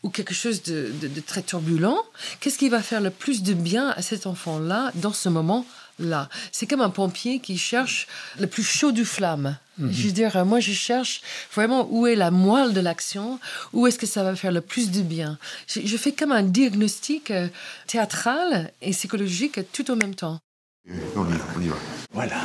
ou 0.03 0.11
quelque 0.11 0.35
chose 0.35 0.63
de, 0.63 0.91
de- 1.01 1.09
de 1.09 1.21
très 1.21 1.43
turbulent. 1.43 2.03
Qu'est-ce 2.41 2.59
qui 2.59 2.69
va 2.69 2.83
faire 2.83 3.01
le 3.01 3.11
plus 3.11 3.43
de 3.43 3.55
bien 3.55 3.91
à 3.91 4.03
cet 4.03 4.27
enfant-là 4.27 4.91
dans 4.95 5.13
ce 5.13 5.29
moment-là 5.37 6.29
C'est 6.53 6.67
comme 6.67 6.81
un 6.81 6.91
pompier 6.91 7.41
qui 7.41 7.57
cherche 7.59 8.07
le 8.39 8.47
plus 8.47 8.63
chaud 8.65 8.93
du 8.93 9.05
flamme. 9.05 9.57
Je 9.79 10.07
veux 10.07 10.13
dire, 10.13 10.45
moi, 10.47 10.59
je 10.59 10.73
cherche 10.73 11.21
vraiment 11.55 11.87
où 11.91 12.07
est 12.07 12.15
la 12.15 12.31
moelle 12.31 12.73
de 12.73 12.81
l'action, 12.81 13.39
où 13.75 13.87
est-ce 13.87 13.99
que 13.99 14.07
ça 14.07 14.25
va 14.25 14.35
faire 14.35 14.53
le 14.53 14.63
plus 14.63 14.91
de 14.91 15.03
bien. 15.03 15.39
Je, 15.67 15.81
je 15.85 15.97
fais 15.99 16.13
comme 16.13 16.33
un 16.33 16.43
diagnostic 16.43 17.31
euh, 17.31 17.49
théâtral 17.87 18.73
et 18.81 18.93
psychologique 18.93 19.61
tout 19.73 19.91
en 19.91 19.97
même 19.97 20.15
temps. 20.15 20.39
On 20.89 21.27
y 21.29 21.37
va, 21.37 21.45
on 21.57 21.61
y 21.61 21.69
va. 21.69 21.77
Voilà. 22.13 22.37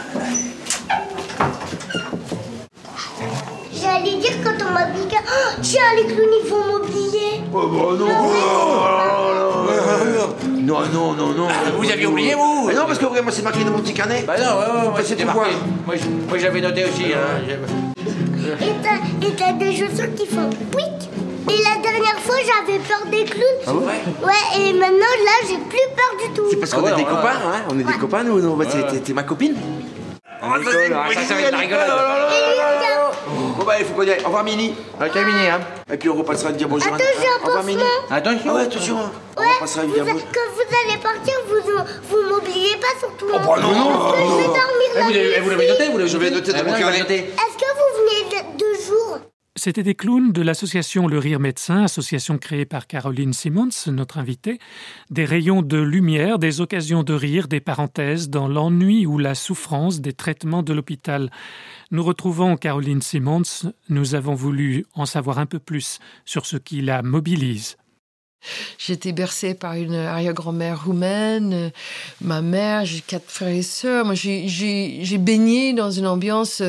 Dire 4.00 4.38
quand 4.44 4.66
on 4.68 4.72
m'a 4.74 4.86
piqué, 4.86 5.18
oh, 5.20 5.52
tiens, 5.62 5.82
les 5.98 6.06
clowns, 6.06 6.30
ils 6.44 6.50
vont 6.50 6.64
m'oublier. 6.80 7.42
Oh, 7.54 7.68
bah 7.68 7.78
non 8.00 8.08
Non, 10.62 10.80
non, 10.94 11.14
non, 11.14 11.28
non. 11.34 11.48
Vous 11.78 11.92
aviez 11.92 12.06
oublié, 12.06 12.34
vous 12.36 12.68
Mais 12.68 12.74
non, 12.74 12.86
parce 12.88 13.00
que 13.00 13.06
vraiment, 13.06 13.32
c'est 13.32 13.42
marqué 13.42 13.64
dans 13.64 13.72
mon 13.72 13.80
petit 13.80 13.94
carnet. 13.94 14.24
Bah 14.26 14.36
non, 14.38 14.46
ouais, 14.46 14.88
ouais, 14.90 14.96
ouais, 14.98 15.04
c'était 15.04 15.26
marqué. 15.26 15.40
quoi. 15.42 15.50
Moi, 15.86 15.96
moi, 16.30 16.38
j'avais 16.38 16.62
noté 16.62 16.86
aussi. 16.86 17.06
Hein. 17.14 17.42
J'avais- 17.48 18.66
Et 18.66 18.74
t'as- 18.82 19.52
des 19.54 19.72
chaussures 19.76 20.14
qui 20.16 20.26
font 20.26 20.50
pouic. 20.72 20.86
Et 21.50 21.58
la 21.64 21.82
dernière 21.82 22.20
fois, 22.20 22.36
j'avais 22.38 22.80
peur 22.80 23.02
des 23.12 23.26
clowns. 23.26 23.62
Ah 23.68 23.74
ouais 23.74 24.02
Ouais, 24.24 24.62
et 24.62 24.74
maintenant, 24.74 25.14
là, 25.26 25.48
j'ai 25.48 25.58
plus 25.58 25.88
peur 25.96 26.16
du 26.28 26.34
tout. 26.34 26.46
C'est 26.50 26.58
parce 26.58 26.72
Ah 26.74 26.78
qu'on 26.78 26.84
ouais, 26.84 26.92
est 26.92 26.96
des 26.96 27.02
ouais, 27.02 27.10
copains, 27.10 27.40
hein 27.46 27.62
On 27.70 27.80
est 27.80 27.84
des 27.84 27.94
copains, 27.94 28.24
nous. 28.24 28.40
non, 28.40 28.56
bah, 28.56 28.66
t'es- 28.66 29.14
ma 29.14 29.24
copine 29.24 29.56
On 30.44 30.52
rigole, 30.54 30.74
ah, 30.96 31.14
ça, 31.14 31.22
ça 31.22 31.34
va 31.36 31.42
être 31.42 31.52
la 31.52 31.58
rigolade. 31.58 31.90
Bon, 33.62 33.68
bah, 33.68 33.76
il 33.80 33.86
faut 33.86 33.94
qu'on 33.94 34.02
y 34.02 34.10
aille. 34.10 34.22
Au 34.22 34.26
revoir, 34.26 34.44
Mini. 34.44 34.74
Ok, 35.00 35.16
Mini, 35.16 35.48
hein. 35.48 35.60
Et 35.94 35.98
puis, 35.98 36.10
on 36.10 36.16
repassera 36.16 36.52
dire 36.52 36.68
bonjour. 36.68 36.92
Un 36.92 36.98
Au 36.98 37.46
revoir, 37.46 37.64
Mini. 37.64 37.84
Attention. 38.10 38.40
Ah 38.50 38.54
ouais, 38.56 38.62
attention. 38.64 38.98
hein. 39.00 39.12
On 39.38 39.42
Ouais, 39.42 39.48
repassera 39.56 39.86
vous 39.86 39.94
dire 39.94 40.04
a- 40.04 40.06
bonjour. 40.14 40.28
quand 40.34 40.50
vous 40.56 40.90
allez 40.90 41.00
partir, 41.00 41.34
vous 41.48 41.86
vous 42.10 42.34
m'oubliez 42.34 42.76
pas 42.78 43.00
surtout. 43.00 43.26
Oh, 43.32 43.38
bah 43.38 43.62
non, 43.62 43.92
Parce 44.00 44.14
que 44.16 44.20
je 44.24 44.36
vais 44.38 44.44
dormir 44.46 44.90
Eh, 44.96 45.00
la 45.00 45.06
nuit. 45.06 45.16
eh, 45.38 45.40
vous 45.42 45.50
l'avez 45.52 45.68
noté 45.68 45.88
vous 45.92 45.98
l'avez 46.00 46.10
Je 46.10 46.18
vais 46.18 46.32
noter 46.32 46.52
dans 46.54 46.60
Eh, 46.60 46.64
mon 46.64 46.74
carnet. 46.78 46.98
Est-ce 47.00 47.58
que 47.58 47.70
vous 47.78 47.92
venez 48.00 48.30
de- 48.42 48.58
deux 48.58 48.84
jours 48.88 49.20
C'était 49.56 49.84
des 49.84 49.94
clowns 49.96 50.32
de 50.32 50.42
l'association 50.42 51.08
Le 51.08 51.20
Rire 51.20 51.40
Médecin, 51.40 51.84
association 51.84 52.38
créée 52.40 52.66
par 52.66 52.88
Caroline 52.88 53.34
Simmons, 53.34 53.70
notre 53.88 54.18
invitée. 54.18 54.58
Des 55.12 55.26
rayons 55.26 55.62
de 55.62 55.78
lumière, 55.78 56.40
des 56.40 56.62
occasions 56.62 57.04
de 57.04 57.14
rire, 57.14 57.48
des 57.48 57.60
parenthèses 57.60 58.30
dans 58.30 58.48
l'ennui 58.48 59.06
ou 59.06 59.20
la 59.20 59.36
souffrance 59.36 60.00
des 60.02 60.14
traitements 60.14 60.64
de 60.64 60.74
l'hôpital. 60.74 61.30
Nous 61.92 62.04
retrouvons 62.04 62.56
Caroline 62.56 63.02
Simmons. 63.02 63.74
Nous 63.90 64.16
avons 64.16 64.34
voulu 64.34 64.86
en 64.94 65.06
savoir 65.06 65.40
un 65.40 65.46
peu 65.46 65.60
plus 65.60 66.00
sur 66.26 66.46
ce 66.46 66.56
qui 66.58 66.82
la 66.82 67.02
mobilise. 67.02 67.76
J'étais 68.80 69.12
bercée 69.12 69.54
par 69.54 69.74
une 69.74 69.94
arrière-grand-mère 69.94 70.86
roumaine, 70.86 71.54
euh, 71.54 71.70
ma 72.22 72.42
mère, 72.42 72.86
j'ai 72.86 73.02
quatre 73.02 73.30
frères 73.30 73.50
et 73.54 73.62
sœurs. 73.62 74.04
Moi, 74.04 74.16
j'ai- 74.16 75.18
baigné 75.20 75.74
dans 75.74 75.92
une 75.92 76.08
ambiance 76.08 76.64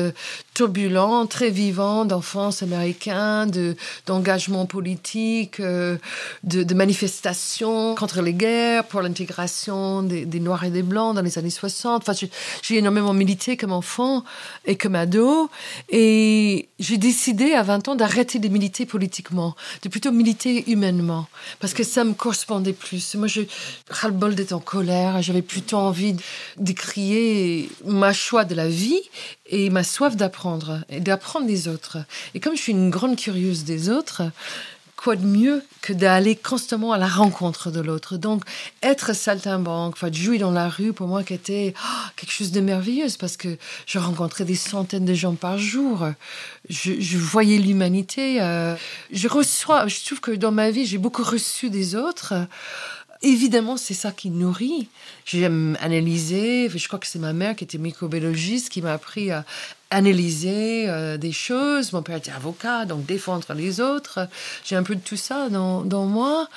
turbulente, 0.53 1.29
très 1.31 1.49
vivante, 1.49 2.09
d'enfance 2.09 2.61
américaine, 2.63 3.49
de- 3.49 3.75
d'engagement 4.05 4.65
politique, 4.65 5.59
euh, 5.59 5.97
de, 6.43 6.63
de 6.63 6.73
manifestations 6.73 7.95
contre 7.95 8.21
les 8.21 8.33
guerres, 8.33 8.85
pour 8.85 9.01
l'intégration 9.01 10.03
des, 10.03 10.25
des 10.25 10.39
Noirs 10.39 10.63
et 10.63 10.69
des 10.69 10.83
Blancs 10.83 11.15
dans 11.15 11.21
les 11.21 11.37
années 11.37 11.49
60. 11.49 12.03
Enfin, 12.07 12.13
j'ai- 12.13 12.77
énormément 12.77 13.13
milité 13.13 13.55
comme 13.57 13.71
enfant 13.71 14.23
et 14.65 14.75
comme 14.75 14.95
ado. 14.95 15.49
Et 15.89 16.69
j'ai 16.79 16.97
décidé 16.97 17.53
à 17.53 17.63
20 17.63 17.87
ans 17.87 17.95
d'arrêter 17.95 18.39
de 18.39 18.47
militer 18.47 18.85
politiquement, 18.85 19.55
de 19.83 19.89
plutôt 19.89 20.11
militer 20.11 20.69
humainement, 20.69 21.27
parce 21.59 21.73
que 21.73 21.83
ça 21.83 22.03
me 22.03 22.13
correspondait 22.13 22.73
plus. 22.73 23.15
Moi, 23.15 23.27
je 23.27 23.41
ras-le-bol 23.89 24.35
en 24.51 24.59
colère, 24.59 25.21
j'avais 25.21 25.41
plutôt 25.41 25.77
envie 25.77 26.15
de 26.57 26.71
crier 26.73 27.69
ma 27.85 28.11
choix 28.13 28.43
de 28.45 28.55
la 28.55 28.67
vie 28.67 28.99
et 29.47 29.69
ma 29.69 29.83
soif 29.83 30.15
d'apprendre, 30.15 30.42
et 30.89 30.99
d'apprendre 30.99 31.47
des 31.47 31.67
autres. 31.67 31.97
Et 32.33 32.39
comme 32.39 32.55
je 32.55 32.61
suis 32.61 32.71
une 32.71 32.89
grande 32.89 33.15
curieuse 33.15 33.63
des 33.63 33.89
autres, 33.89 34.23
quoi 34.95 35.15
de 35.17 35.25
mieux 35.25 35.61
que 35.81 35.91
d'aller 35.91 36.35
constamment 36.35 36.93
à 36.93 36.97
la 36.97 37.07
rencontre 37.07 37.71
de 37.71 37.81
l'autre? 37.81 38.17
Donc, 38.17 38.43
être 38.81 39.13
saltimbanque, 39.13 39.95
enfin, 39.95 40.11
jouer 40.11 40.37
dans 40.37 40.51
la 40.51 40.69
rue, 40.69 40.93
pour 40.93 41.07
moi, 41.07 41.23
qui 41.23 41.33
était 41.33 41.73
oh, 41.77 42.07
quelque 42.15 42.31
chose 42.31 42.51
de 42.51 42.61
merveilleux, 42.61 43.07
parce 43.19 43.35
que 43.35 43.57
je 43.85 43.99
rencontrais 43.99 44.45
des 44.45 44.55
centaines 44.55 45.05
de 45.05 45.13
gens 45.13 45.35
par 45.35 45.57
jour. 45.57 46.07
Je, 46.69 46.93
je 46.99 47.17
voyais 47.17 47.57
l'humanité. 47.57 48.41
euh, 48.41 48.75
je 49.11 49.27
reçois, 49.27 49.87
je 49.87 50.05
trouve 50.05 50.21
que 50.21 50.31
dans 50.31 50.51
ma 50.51 50.71
vie, 50.71 50.85
j'ai 50.85 50.99
beaucoup 50.99 51.23
reçu 51.23 51.69
des 51.69 51.95
autres. 51.95 52.33
Évidemment, 53.23 53.77
c'est 53.77 53.93
ça 53.93 54.11
qui 54.11 54.29
nourrit. 54.29 54.89
J'aime 55.25 55.77
analyser. 55.79 56.69
Je 56.69 56.87
crois 56.87 56.99
que 56.99 57.07
c'est 57.07 57.19
ma 57.19 57.31
mère 57.31 57.55
qui 57.55 57.63
était 57.63 57.77
microbiologiste 57.77 58.67
qui 58.67 58.81
m'a 58.81 58.91
appris 58.91 59.31
à 59.31 59.45
analyser 59.93 60.89
euh, 60.89 61.17
des 61.17 61.31
choses. 61.31 61.93
Mon 61.93 62.01
père 62.01 62.17
était 62.17 62.31
avocat, 62.31 62.85
donc 62.85 63.05
défendre 63.05 63.53
les 63.53 63.79
autres. 63.79 64.27
J'ai 64.65 64.75
un 64.75 64.83
peu 64.83 64.95
de 64.95 65.01
tout 65.01 65.17
ça 65.17 65.49
dans, 65.49 65.81
dans 65.81 66.05
moi. 66.05 66.49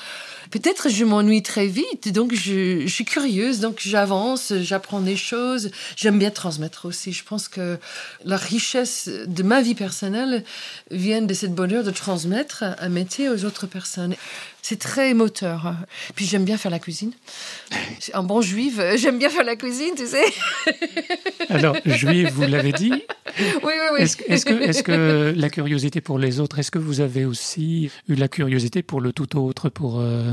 Peut-être 0.50 0.88
je 0.88 1.04
m'ennuie 1.04 1.42
très 1.42 1.66
vite, 1.66 2.12
donc 2.12 2.32
je, 2.32 2.82
je 2.86 2.92
suis 2.92 3.04
curieuse, 3.04 3.60
donc 3.60 3.80
j'avance, 3.80 4.52
j'apprends 4.60 5.00
des 5.00 5.16
choses. 5.16 5.70
J'aime 5.96 6.18
bien 6.18 6.30
transmettre 6.30 6.86
aussi. 6.86 7.12
Je 7.12 7.24
pense 7.24 7.48
que 7.48 7.78
la 8.24 8.36
richesse 8.36 9.08
de 9.26 9.42
ma 9.42 9.60
vie 9.60 9.74
personnelle 9.74 10.44
vient 10.90 11.22
de 11.22 11.34
cette 11.34 11.54
bonheur 11.54 11.84
de 11.84 11.90
transmettre 11.90 12.64
un 12.78 12.88
métier 12.88 13.28
aux 13.28 13.44
autres 13.44 13.66
personnes. 13.66 14.14
C'est 14.68 14.80
très 14.80 15.14
moteur. 15.14 15.76
Puis 16.16 16.24
j'aime 16.24 16.44
bien 16.44 16.58
faire 16.58 16.72
la 16.72 16.80
cuisine. 16.80 17.12
En 18.14 18.24
bon 18.24 18.40
juive, 18.40 18.82
j'aime 18.96 19.16
bien 19.16 19.30
faire 19.30 19.44
la 19.44 19.54
cuisine, 19.54 19.94
tu 19.96 20.08
sais. 20.08 20.24
Alors, 21.50 21.76
juive, 21.84 22.32
vous 22.34 22.42
l'avez 22.42 22.72
dit? 22.72 22.90
Oui, 22.90 23.04
oui, 23.62 23.72
oui. 23.94 24.00
Est-ce 24.00 24.16
est-ce 24.26 24.44
que, 24.44 24.54
est 24.54 24.82
que 24.82 25.32
la 25.36 25.50
curiosité 25.50 26.00
pour 26.00 26.18
les 26.18 26.40
autres, 26.40 26.58
est-ce 26.58 26.72
que 26.72 26.80
vous 26.80 27.00
avez 27.00 27.24
aussi 27.24 27.92
eu 28.08 28.16
la 28.16 28.26
curiosité 28.26 28.82
pour 28.82 29.00
le 29.00 29.12
tout 29.12 29.38
autre, 29.38 29.68
pour, 29.68 30.00
euh, 30.00 30.32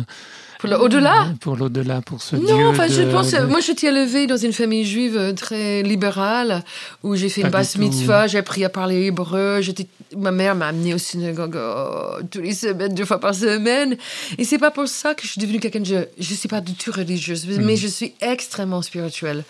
Pour 0.63 0.69
le 0.69 0.79
au-delà 0.81 1.27
pour 1.41 1.57
l'au-delà, 1.57 2.01
pour 2.01 2.21
ce 2.21 2.37
Dieu 2.37 2.47
Non, 2.47 2.69
enfin, 2.69 2.87
je 2.87 3.01
de- 3.01 3.11
pense. 3.11 3.31
de- 3.31 3.41
Moi, 3.45 3.59
je 3.59 3.73
suis 3.77 3.85
élevée 3.87 4.27
dans 4.27 4.37
une 4.37 4.53
famille 4.53 4.85
juive 4.85 5.17
euh, 5.17 5.33
très 5.33 5.83
libérale, 5.83 6.63
où 7.03 7.15
j'ai 7.17 7.27
fait 7.27 7.41
Pas 7.41 7.47
une 7.47 7.51
basse 7.51 7.77
mitzvah, 7.77 8.27
j'ai 8.27 8.37
appris 8.37 8.63
à 8.63 8.69
parler 8.69 9.03
hébreu. 9.07 9.59
J'étais, 9.61 9.87
ma 10.15 10.31
mère 10.31 10.55
m'a 10.55 10.67
amenée 10.67 10.93
au 10.93 10.97
synagogue 10.97 11.57
euh, 11.57 12.21
tous 12.31 12.39
les 12.39 12.53
semaines, 12.53 12.93
deux 12.93 13.03
fois 13.03 13.19
par 13.19 13.35
semaine. 13.35 13.97
Et 14.37 14.45
c'est 14.45 14.57
pas 14.57 14.71
pour 14.71 14.87
ça 14.87 15.13
que 15.15 15.23
je 15.23 15.31
suis 15.33 15.41
devenue 15.41 15.59
quelqu'un 15.59 15.81
de. 15.81 15.85
Je, 15.85 15.97
je 16.17 16.33
suis 16.33 16.47
pas 16.47 16.61
du 16.61 16.73
tout 16.75 16.91
religieuse, 16.93 17.45
mais 17.59 17.75
je 17.75 17.87
suis 17.87 18.13
extrêmement 18.21 18.81
spirituelle. 18.81 19.43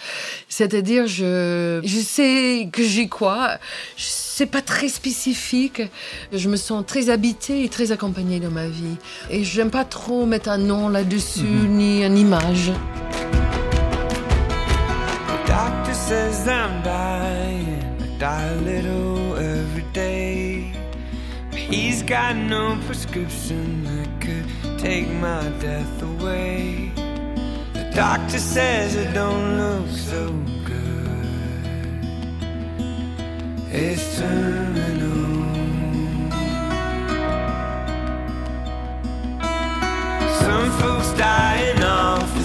C'est-à-dire, 0.49 1.05
je, 1.05 1.79
je 1.83 1.99
sais 1.99 2.69
que 2.71 2.81
quoi. 3.07 3.57
Je- 3.97 4.03
C'est 4.35 4.47
pas 4.47 4.63
très 4.63 4.89
spécifique. 4.89 5.83
Je 6.31 6.49
me 6.49 6.55
sens 6.55 6.83
très 6.87 7.11
habitée 7.11 7.65
et 7.65 7.69
très 7.69 7.91
accompagnée 7.91 8.39
dans 8.39 8.49
ma 8.49 8.67
vie. 8.67 8.97
Et 9.29 9.43
j'aime 9.43 9.69
pas 9.69 9.85
trop 9.85 10.25
mettre 10.25 10.49
un 10.49 10.57
nom 10.57 10.89
là-dessus, 10.89 11.43
ni 11.43 12.03
une 12.03 12.17
image. 12.17 12.71
The 15.27 15.37
doctor 15.45 15.93
says 15.93 16.47
I'm 16.47 16.81
dying, 16.81 17.77
I 18.01 18.17
die 18.17 18.47
a 18.47 18.55
little 18.61 19.37
every 19.37 19.85
day. 19.93 20.73
He's 21.51 22.01
got 22.01 22.35
no 22.35 22.75
prescription 22.87 23.83
that 23.83 24.19
could 24.19 24.47
take 24.79 25.07
my 25.21 25.47
death 25.61 26.01
away. 26.01 26.91
The 27.75 27.85
doctor 27.95 28.39
says 28.39 28.95
it 28.95 29.13
don't 29.13 29.57
look 29.57 29.87
so 29.95 30.33
good. 30.65 31.02
is 33.73 34.17
terminal. 34.19 35.43
Some 40.41 40.71
folks 40.79 41.11
die 41.17 41.73
in 41.75 41.83
office. 41.83 42.42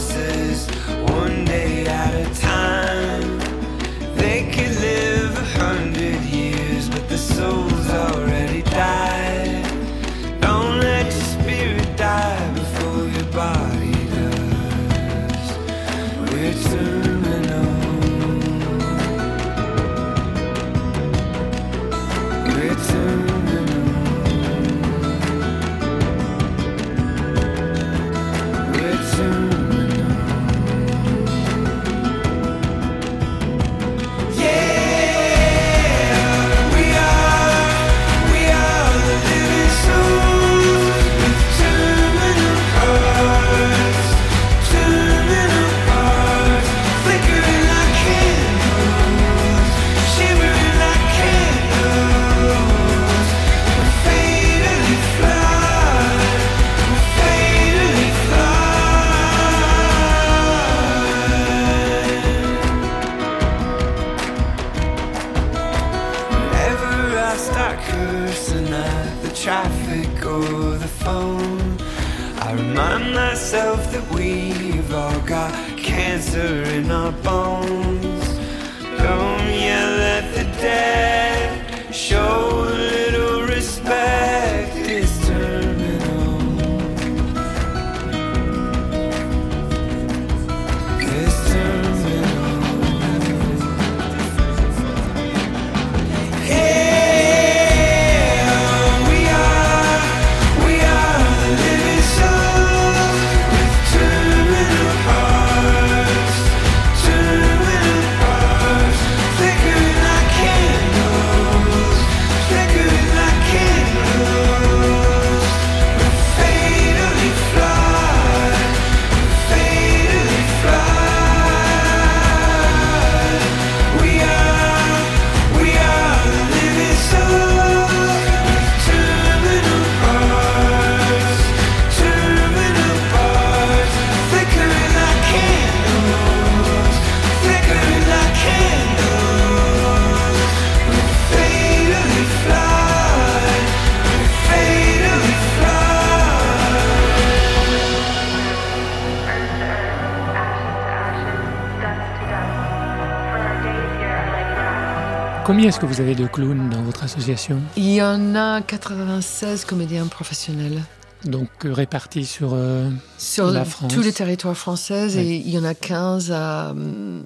Combien 155.49 155.69
est-ce 155.71 155.81
que 155.81 155.87
vous 155.87 156.03
avez 156.03 156.15
de 156.15 156.27
clowns 156.27 156.69
dans 156.69 156.83
votre 156.83 157.05
association? 157.05 157.59
Il 157.79 157.91
y 157.91 158.03
en 158.03 158.35
a 158.35 158.61
96 158.61 159.65
comédiens 159.65 160.07
professionnels 160.07 160.83
Donc 161.25 161.49
euh, 161.65 161.73
répartis 161.73 162.27
sur 162.27 162.51
euh, 162.53 162.91
sur 163.17 163.51
la 163.51 163.65
France 163.65 163.95
tous 163.95 164.03
les 164.03 164.13
territoires 164.13 164.55
français. 164.55 165.07
Oui. 165.07 165.19
Et 165.19 165.37
il 165.37 165.49
y 165.49 165.59
en 165.59 165.65
a 165.65 165.73
15 165.73 166.33
à, 166.33 166.75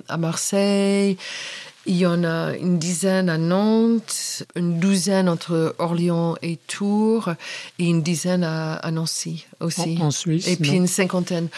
à 0.08 0.16
Marseille. 0.18 1.16
Il 1.84 1.96
y 1.96 2.06
en 2.06 2.22
a 2.22 2.54
une 2.56 2.78
dizaine 2.78 3.28
à 3.28 3.38
Nantes, 3.38 4.44
une 4.54 4.78
douzaine 4.78 5.28
entre 5.28 5.74
Orléans 5.78 6.36
et 6.40 6.56
Tours, 6.68 7.30
et 7.80 7.84
une 7.86 8.02
dizaine 8.02 8.44
à, 8.44 8.74
à 8.74 8.90
Nancy 8.92 9.46
aussi. 9.58 9.98
En- 10.00 10.06
en 10.06 10.10
Suisse, 10.12 10.46
Et 10.46 10.56
puis 10.56 10.70
non 10.70 10.76
une 10.76 10.86
cinquantaine. 10.86 11.48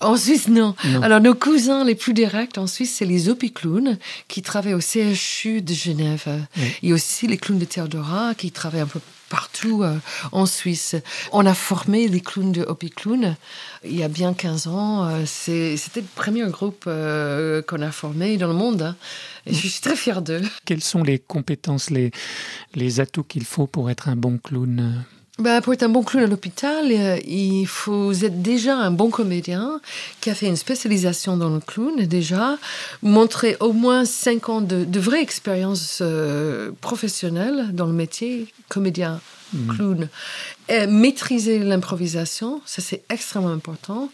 En 0.00 0.16
Suisse, 0.16 0.48
non. 0.48 0.74
Non. 0.86 1.02
Alors, 1.02 1.20
nos 1.20 1.34
cousins 1.34 1.84
les 1.84 1.94
plus 1.94 2.14
directs 2.14 2.56
en 2.56 2.66
Suisse, 2.66 2.94
c'est 2.96 3.04
les 3.04 3.28
Opiclowns 3.28 3.98
qui 4.26 4.40
travaillent 4.40 4.74
au 4.74 4.80
CHU 4.80 5.60
de 5.60 5.74
Genève. 5.74 6.24
Oui. 6.56 6.62
Il 6.82 6.88
y 6.88 6.92
a 6.92 6.94
aussi 6.94 7.26
les 7.26 7.36
clowns 7.36 7.58
de 7.58 7.66
Théodora 7.66 8.34
qui 8.34 8.50
travaillent 8.52 8.80
un 8.82 8.86
peu 8.86 9.00
partout 9.34 9.82
euh, 9.82 9.98
en 10.30 10.46
Suisse. 10.46 10.94
On 11.32 11.44
a 11.44 11.54
formé 11.54 12.06
les 12.06 12.20
clowns 12.20 12.52
de 12.52 12.62
Opiclown 12.62 13.34
il 13.84 13.96
y 13.96 14.04
a 14.04 14.08
bien 14.08 14.32
15 14.32 14.68
ans. 14.68 15.04
Euh, 15.08 15.24
C'était 15.26 16.00
le 16.02 16.06
premier 16.14 16.46
groupe 16.50 16.84
euh, 16.86 17.60
qu'on 17.62 17.82
a 17.82 17.90
formé 17.90 18.36
dans 18.36 18.46
le 18.46 18.54
monde. 18.54 18.82
hein. 18.82 18.96
Et 19.46 19.52
je 19.52 19.66
suis 19.66 19.80
très 19.80 19.96
fière 19.96 20.22
d'eux. 20.22 20.42
Quelles 20.64 20.84
sont 20.84 21.02
les 21.02 21.18
compétences, 21.18 21.90
les, 21.90 22.12
les 22.76 23.00
atouts 23.00 23.24
qu'il 23.24 23.44
faut 23.44 23.66
pour 23.66 23.90
être 23.90 24.08
un 24.08 24.14
bon 24.16 24.38
clown? 24.38 25.04
Bah, 25.40 25.60
pour 25.60 25.72
être 25.72 25.82
un 25.82 25.88
bon 25.88 26.04
clown 26.04 26.22
à 26.22 26.26
l'hôpital, 26.28 26.92
euh, 26.92 27.18
il 27.26 27.66
faut 27.66 28.12
être 28.12 28.40
déjà 28.40 28.76
un 28.76 28.92
bon 28.92 29.10
comédien 29.10 29.80
qui 30.20 30.30
a 30.30 30.34
fait 30.34 30.46
une 30.46 30.54
spécialisation 30.54 31.36
dans 31.36 31.48
le 31.48 31.58
clown 31.58 32.06
déjà, 32.06 32.56
montrer 33.02 33.56
au 33.58 33.72
moins 33.72 34.04
cinq 34.04 34.48
ans 34.48 34.60
de, 34.60 34.84
de 34.84 35.00
vraie 35.00 35.20
expérience 35.20 35.98
euh, 36.02 36.70
professionnelle 36.80 37.70
dans 37.72 37.86
le 37.86 37.92
métier 37.92 38.46
comédien. 38.68 39.20
Clown. 39.68 40.08
Et 40.68 40.86
maîtriser 40.88 41.60
l'improvisation, 41.60 42.60
ça 42.66 42.82
c'est 42.82 43.02
extrêmement 43.08 43.52
important. 43.52 44.10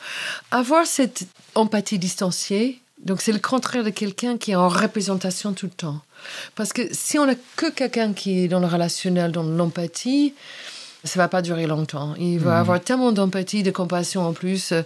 Avoir 0.50 0.87
cette 0.87 1.26
empathie 1.54 1.98
distanciée, 1.98 2.80
donc 3.04 3.22
c'est 3.22 3.33
le 3.33 3.38
contraire 3.38 3.83
de 3.83 3.90
quelqu'un 3.90 4.37
qui 4.37 4.50
est 4.50 4.56
en 4.56 4.68
représentation 4.68 5.54
tout 5.54 5.66
le 5.66 5.72
temps. 5.72 6.00
Parce 6.56 6.74
que 6.74 6.83
si 6.92 7.18
on 7.18 7.24
n'a 7.24 7.37
que 7.56 7.70
quelqu'un 7.70 8.12
qui 8.12 8.40
est 8.40 8.48
dans 8.48 8.61
le 8.61 8.66
relationnel, 8.66 9.33
dans 9.33 9.42
l'empathie, 9.42 10.35
ça 11.04 11.18
va 11.18 11.28
pas 11.28 11.42
durer 11.42 11.66
longtemps. 11.66 12.14
Il 12.18 12.38
va 12.38 12.58
avoir 12.58 12.80
tellement 12.80 13.12
d'empathie, 13.12 13.62
de 13.62 13.70
compassion 13.70 14.26
en 14.26 14.32
plus, 14.32 14.72
euh, 14.72 14.82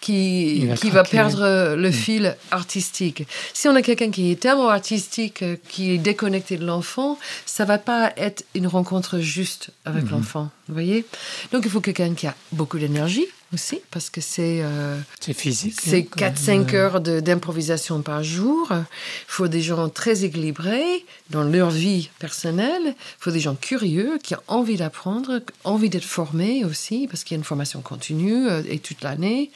qui, 0.00 0.66
va 0.66 0.74
qui 0.74 0.90
va 0.90 1.04
perdre 1.04 1.42
euh, 1.42 1.76
le 1.76 1.90
fil 1.90 2.36
artistique. 2.50 3.26
Si 3.52 3.68
on 3.68 3.74
a 3.74 3.82
quelqu'un 3.82 4.10
qui 4.10 4.30
est 4.30 4.40
tellement 4.40 4.70
artistique, 4.70 5.42
euh, 5.42 5.56
qui 5.68 5.92
est 5.92 5.98
déconnecté 5.98 6.56
de 6.56 6.64
l'enfant, 6.64 7.18
ça 7.44 7.64
va 7.64 7.78
pas 7.78 8.12
être 8.16 8.44
une 8.54 8.66
rencontre 8.66 9.18
juste 9.18 9.70
avec 9.84 10.10
l'enfant. 10.10 10.50
Vous 10.68 10.74
voyez? 10.74 11.06
Donc 11.52 11.62
il 11.64 11.70
faut 11.70 11.80
quelqu'un 11.80 12.14
qui 12.14 12.26
a 12.26 12.34
beaucoup 12.52 12.78
d'énergie 12.78 13.26
aussi, 13.54 13.80
parce 13.90 14.10
que 14.10 14.20
c'est... 14.20 14.60
euh, 14.62 14.98
C'est 15.20 15.32
physique. 15.32 15.80
c'est 15.82 16.00
hein, 16.00 16.06
quand 16.10 16.26
4-5 16.26 16.66
même. 16.66 16.74
heures 16.74 17.00
de- 17.00 17.20
d'improvisation 17.20 18.02
par 18.02 18.22
jour. 18.22 18.68
Il 18.72 18.84
faut 19.26 19.48
des 19.48 19.62
gens 19.62 19.88
très 19.88 20.24
équilibrés 20.24 21.06
dans 21.30 21.42
leur 21.44 21.70
vie 21.70 22.10
personnelle. 22.18 22.82
Il 22.84 22.94
faut 23.18 23.30
des 23.30 23.40
gens 23.40 23.54
curieux 23.54 24.18
qui 24.22 24.34
ont 24.34 24.42
envie 24.48 24.76
d'apprendre, 24.76 25.40
envie 25.64 25.88
d'être 25.88 26.04
formés 26.04 26.66
aussi, 26.66 27.06
parce 27.10 27.24
qu'il 27.24 27.34
y 27.34 27.38
a 27.38 27.40
une 27.40 27.44
formation 27.44 27.80
continue 27.80 28.46
euh, 28.48 28.62
et 28.68 28.78
toute 28.78 29.00
l'année. 29.02 29.50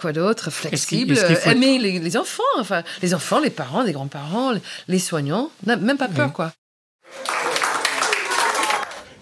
Quoi 0.00 0.14
d'autre? 0.14 0.50
Flexible. 0.50 1.12
est-ce 1.12 1.26
qu'il 1.26 1.36
faut 1.36 1.48
euh, 1.50 1.52
aimer 1.52 1.78
les, 1.78 1.98
les 1.98 2.16
enfants, 2.16 2.42
enfin, 2.58 2.82
les 3.02 3.12
enfants, 3.12 3.40
les 3.40 3.50
parents, 3.50 3.82
les 3.82 3.92
grands-parents, 3.92 4.52
les 4.88 4.98
soignants. 4.98 5.50
N'a- 5.66 5.76
Même 5.76 5.98
pas 5.98 6.08
peur, 6.08 6.32
quoi. 6.32 6.54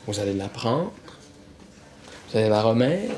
Vous 0.06 0.20
allez 0.20 0.34
l'apprendre, 0.34 0.92
Vous 2.34 2.40
allez 2.40 2.48
la 2.48 2.62
remettre. 2.62 3.14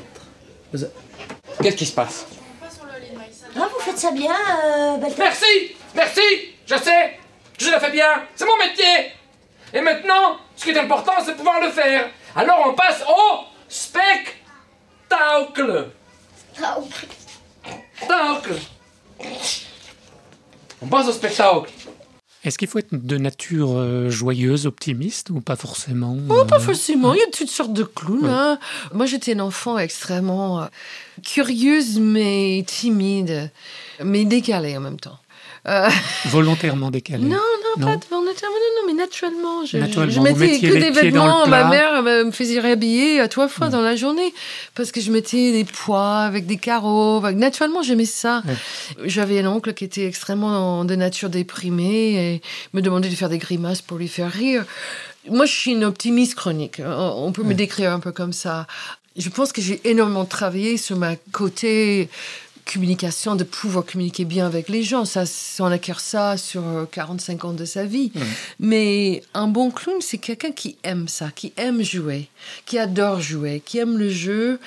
Qu'est-ce 1.63 1.75
qui 1.75 1.87
se 1.87 1.95
passe? 1.95 2.27
Ah, 3.55 3.67
vous 3.73 3.79
faites 3.79 3.97
ça 3.97 4.11
bien, 4.11 4.31
euh, 4.31 4.97
Balthazar 4.97 5.17
Merci 5.25 5.75
Merci 5.95 6.21
Je 6.67 6.75
sais 6.75 7.17
Je 7.57 7.71
le 7.71 7.79
fais 7.79 7.89
bien 7.89 8.27
C'est 8.35 8.45
mon 8.45 8.55
métier 8.57 9.13
Et 9.73 9.81
maintenant, 9.81 10.37
ce 10.55 10.65
qui 10.65 10.69
est 10.69 10.77
important, 10.77 11.13
c'est 11.25 11.31
de 11.31 11.37
pouvoir 11.37 11.59
le 11.59 11.71
faire. 11.71 12.11
Alors 12.35 12.63
on 12.67 12.73
passe 12.75 13.03
au 13.09 13.45
spectacle. 13.67 14.35
Spectacle. 17.95 18.53
On 20.79 20.85
passe 20.85 21.07
au 21.07 21.11
spectacle. 21.11 21.71
Est-ce 22.47 22.57
qu'il 22.57 22.69
faut 22.69 22.79
être 22.79 22.93
de 22.93 23.17
nature 23.17 23.71
euh, 23.77 24.09
joyeuse, 24.09 24.67
optimiste 24.67 25.31
ou 25.31 25.41
pas 25.41 25.57
forcément 25.57 26.15
Oh, 26.29 26.45
pas 26.45 26.55
euh, 26.55 26.59
forcément. 26.59 27.13
Il 27.13 27.19
y 27.19 27.23
a 27.23 27.25
toutes 27.29 27.49
sortes 27.49 27.73
de 27.73 27.83
clowns. 27.83 28.23
Ouais. 28.23 28.29
hein. 28.31 28.57
Moi, 28.93 29.05
j'étais 29.05 29.33
une 29.33 29.41
enfant 29.41 29.77
extrêmement 29.77 30.61
euh, 30.61 30.65
curieuse, 31.25 31.99
mais 31.99 32.63
timide, 32.65 33.51
mais 34.01 34.23
décalée 34.23 34.77
en 34.77 34.81
même 34.81 34.99
temps. 34.99 35.19
Euh, 35.67 35.89
Volontairement 36.27 36.89
décalé 36.89 37.23
non, 37.25 37.35
non, 37.35 37.81
Non. 37.81 37.87
pas 37.87 37.97
de 37.97 38.05
volontairement, 38.45 38.55
non, 38.55 38.81
non, 38.81 38.87
mais 38.87 38.93
naturellement. 38.93 39.65
Je, 39.65 39.77
Naturellement, 39.77 40.13
je 40.13 40.21
mettais 40.21 40.59
que 40.59 40.73
des 40.73 40.91
vêtements. 40.91 41.47
Ma 41.47 41.65
mère 41.69 42.03
me 42.03 42.31
faisait 42.31 42.59
réhabiller 42.59 43.19
à 43.19 43.27
trois 43.27 43.45
Mm. 43.47 43.49
fois 43.49 43.69
dans 43.69 43.81
la 43.81 43.95
journée 43.95 44.33
parce 44.75 44.91
que 44.91 44.99
je 45.01 45.11
mettais 45.11 45.51
des 45.51 45.63
poids 45.63 46.19
avec 46.19 46.45
des 46.45 46.57
carreaux. 46.57 47.21
Naturellement, 47.31 47.81
j'aimais 47.83 48.05
ça. 48.05 48.43
J'avais 49.03 49.39
un 49.39 49.47
oncle 49.47 49.73
qui 49.73 49.83
était 49.85 50.05
extrêmement 50.05 50.85
de 50.85 50.95
nature 50.95 51.29
déprimée 51.29 52.33
et 52.35 52.41
me 52.73 52.81
demandait 52.81 53.09
de 53.09 53.15
faire 53.15 53.29
des 53.29 53.37
grimaces 53.37 53.81
pour 53.81 53.97
lui 53.97 54.07
faire 54.07 54.31
rire. 54.31 54.65
Moi, 55.29 55.45
je 55.45 55.51
suis 55.53 55.71
une 55.71 55.83
optimiste 55.83 56.35
chronique. 56.35 56.81
On 56.85 57.25
on 57.27 57.31
peut 57.31 57.43
me 57.43 57.53
décrire 57.53 57.91
un 57.91 57.99
peu 57.99 58.11
comme 58.11 58.33
ça. 58.33 58.67
Je 59.17 59.29
pense 59.29 59.51
que 59.51 59.61
j'ai 59.61 59.81
énormément 59.83 60.25
travaillé 60.25 60.77
sur 60.77 60.95
ma 60.95 61.15
côté 61.31 62.07
communication, 62.71 63.35
de 63.35 63.43
pouvoir 63.43 63.85
communiquer 63.85 64.25
bien 64.25 64.45
avec 64.45 64.69
les 64.69 64.83
gens. 64.83 65.05
Ça, 65.05 65.23
on 65.59 65.65
acquiert 65.65 65.99
ça 65.99 66.37
sur 66.37 66.65
euh, 66.67 66.85
45 66.85 67.45
ans 67.45 67.53
de 67.53 67.65
sa 67.65 67.85
vie. 67.85 68.11
Mais 68.59 69.23
un 69.33 69.47
bon 69.47 69.71
clown, 69.71 69.97
c'est 70.01 70.17
quelqu'un 70.17 70.51
qui 70.51 70.77
aime 70.83 71.07
ça, 71.07 71.29
qui 71.33 71.53
aime 71.57 71.81
jouer, 71.81 72.29
qui 72.65 72.77
adore 72.77 73.21
jouer, 73.21 73.61
qui 73.65 73.77
aime 73.77 73.97
le 73.97 74.09
jeu, 74.09 74.59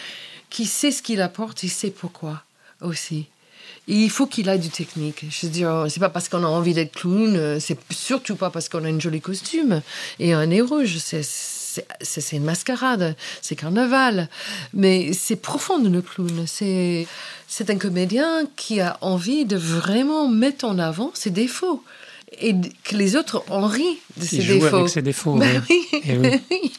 qui 0.49 0.67
sait 0.67 0.91
ce 0.91 1.03
qu'il 1.03 1.21
apporte 1.21 1.63
et 1.65 1.69
sait 1.69 1.91
pourquoi 1.91 2.43
aussi. 2.81 3.27
Et 3.89 3.95
il 3.95 4.11
faut 4.11 4.27
qu'il 4.27 4.49
ait 4.49 4.59
du 4.59 4.69
technique. 4.69 5.25
Je 5.29 5.47
veux 5.47 5.53
dire, 5.53 5.87
c'est 5.89 6.01
pas 6.01 6.11
parce 6.11 6.29
qu'on 6.29 6.45
a 6.45 6.49
envie 6.49 6.75
d'être 6.75 6.93
clown, 6.93 7.37
euh, 7.37 7.59
c'est 7.61 7.79
surtout 7.91 8.37
pas 8.37 8.51
parce 8.51 8.69
qu'on 8.69 8.85
a 8.85 8.89
une 8.89 9.01
jolie 9.01 9.21
costume 9.21 9.83
et 10.19 10.33
un 10.33 10.47
nez 10.47 10.61
rouge. 10.61 10.99
C'est, 10.99 11.23
c'est, 12.01 12.37
une 12.37 12.45
mascarade, 12.45 13.17
c'est 13.43 13.57
carnaval. 13.57 14.29
Mais 14.75 15.13
c'est 15.13 15.37
profond 15.37 15.79
le 15.79 16.03
clown. 16.03 16.45
C'est, 16.47 17.07
un 17.69 17.77
comédien 17.77 18.47
qui 18.57 18.81
a 18.81 18.97
envie 19.01 19.45
de 19.45 19.57
vraiment 19.57 20.29
mettre 20.29 20.65
en 20.65 20.79
avant 20.79 21.11
ses 21.15 21.31
défauts 21.31 21.83
et 22.41 22.55
que 22.85 22.97
les 22.97 23.17
autres 23.17 23.45
en 23.51 23.67
rient 23.67 23.99
de 24.21 24.25
ses 24.25 24.39
défauts. 24.39 24.77
avec 24.77 24.89
ses 24.89 25.03
défauts. 25.03 25.39
Oui. 25.39 25.47
oui. 25.69 26.03
Eh 26.05 26.19
oui. 26.51 26.73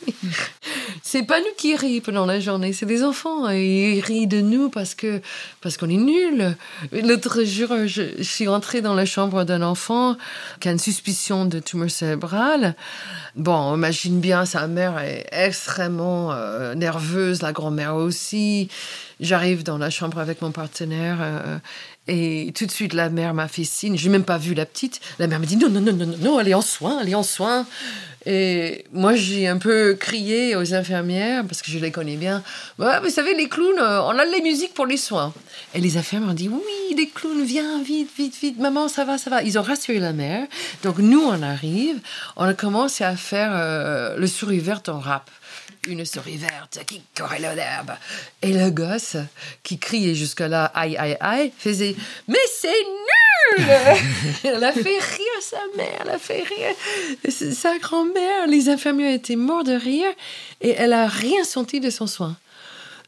C'est 1.04 1.24
pas 1.24 1.40
nous 1.40 1.54
qui 1.58 1.76
rient 1.76 2.00
pendant 2.00 2.26
la 2.26 2.40
journée, 2.40 2.72
c'est 2.74 2.86
les 2.86 3.04
enfants. 3.04 3.50
Et 3.50 3.98
ils 3.98 4.02
rient 4.02 4.28
de 4.28 4.40
nous 4.40 4.70
parce 4.70 4.96
que 4.96 5.22
parce 5.60 5.76
qu'on 5.76 5.90
est 5.90 5.98
nuls. 5.98 6.56
L'autre 6.92 7.44
jour, 7.44 7.70
je, 7.86 8.04
je 8.18 8.24
suis 8.24 8.48
entrée 8.48 8.82
dans 8.82 8.94
la 8.94 9.06
chambre 9.06 9.44
d'un 9.44 9.62
enfant 9.62 10.16
qui 10.60 10.70
a 10.70 10.72
une 10.72 10.80
suspicion 10.80 11.46
de 11.46 11.60
tumeur 11.60 11.90
cérébrale. 11.90 12.76
Bon, 13.36 13.56
on 13.56 13.76
imagine 13.76 14.20
bien, 14.20 14.46
sa 14.46 14.68
mère 14.68 15.00
est 15.00 15.26
extrêmement 15.32 16.32
euh, 16.32 16.76
nerveuse, 16.76 17.42
la 17.42 17.52
grand-mère 17.52 17.96
aussi. 17.96 18.70
J'arrive 19.20 19.64
dans 19.64 19.78
la 19.78 19.90
chambre 19.90 20.20
avec 20.20 20.42
mon 20.42 20.52
partenaire 20.52 21.18
euh, 21.22 21.58
et 22.08 22.52
tout 22.56 22.66
de 22.66 22.72
suite 22.72 22.94
la 22.94 23.10
mère 23.10 23.34
m'a 23.34 23.48
fait 23.48 23.64
signe. 23.64 23.96
J'ai 23.98 24.10
même 24.10 24.24
pas 24.24 24.38
vu 24.38 24.54
la 24.54 24.66
petite. 24.66 25.00
La 25.20 25.28
mère 25.28 25.40
me 25.40 25.46
dit 25.46 25.58
non 25.58 25.70
non 25.70 25.80
non 25.80 25.94
non 25.94 26.08
non 26.08 26.18
non, 26.20 26.40
elle 26.40 26.48
est 26.50 26.54
en 26.54 26.62
soins, 26.62 27.00
elle 27.02 27.10
est 27.10 27.16
en 27.16 27.24
Et 28.26 28.86
moi 28.94 29.16
j'ai 29.16 29.48
un 29.48 29.58
peu 29.58 29.96
crié 29.96 30.56
aux 30.56 30.74
infirmières 30.76 31.44
parce 31.46 31.62
que 31.62 31.72
je 31.72 31.80
les 31.80 31.92
connais 31.92 32.18
bien. 32.18 32.44
Vous 32.78 33.10
savez 33.10 33.34
les 33.34 33.50
clowns, 33.50 33.80
euh, 33.80 34.02
on 34.04 34.18
a 34.18 34.26
les 34.26 34.42
musiques 34.42 34.76
pour 34.76 34.86
les 34.86 34.98
soins. 34.98 35.34
Et 35.74 35.80
les 35.80 35.98
infirmières 35.98 36.30
ont 36.30 36.34
dit 36.34 36.48
oui, 36.50 36.96
les 36.96 37.10
clowns, 37.10 37.44
viens 37.44 37.82
vite 37.82 38.12
vite 38.16 38.36
vite, 38.40 38.60
maman 38.60 38.88
ça 38.88 39.06
va 39.06 39.18
ça 39.18 39.32
va. 39.32 39.42
Ils 39.42 39.58
ont 39.58 39.64
rassuré 39.64 40.00
la 40.00 40.14
mère. 40.14 40.46
Donc 40.84 41.00
nous 41.00 41.22
on 41.22 41.42
arrive, 41.42 42.00
on 42.36 42.44
a 42.44 42.54
commencé 42.54 43.04
à 43.04 43.16
faire 43.16 43.52
euh, 43.54 44.18
le 44.18 44.28
souris 44.28 44.60
verte 44.60 44.90
en 44.90 45.00
rap 45.00 45.30
une 45.88 46.06
souris 46.06 46.38
verte 46.38 46.80
qui 46.86 47.02
courait 47.18 47.40
l'herbe. 47.40 47.92
Et 48.42 48.54
le 48.54 48.70
gosse, 48.70 49.18
qui 49.64 49.80
criait 49.80 50.16
jusque-là, 50.16 50.66
aïe, 50.76 50.96
aïe, 50.98 51.18
aïe, 51.20 51.52
faisait 51.58 51.96
Mais 52.28 52.38
c'est 52.60 52.68
nul 52.68 53.21
Elle 54.44 54.64
a 54.64 54.72
fait 54.72 54.82
rire 55.00 55.42
sa 55.42 55.58
mère, 55.78 56.00
elle 56.04 56.10
a 56.10 56.18
fait 56.20 56.44
rire 56.44 56.76
sa 57.54 57.78
grand-mère. 57.80 58.48
Les 58.48 58.70
infirmières 58.70 59.14
étaient 59.14 59.36
morts 59.36 59.64
de 59.64 59.74
rire 59.74 60.10
et 60.62 60.70
elle 60.72 60.94
a 60.94 61.08
rien 61.08 61.44
senti 61.44 61.80
de 61.80 61.90
son 61.90 62.08
soin. 62.08 62.38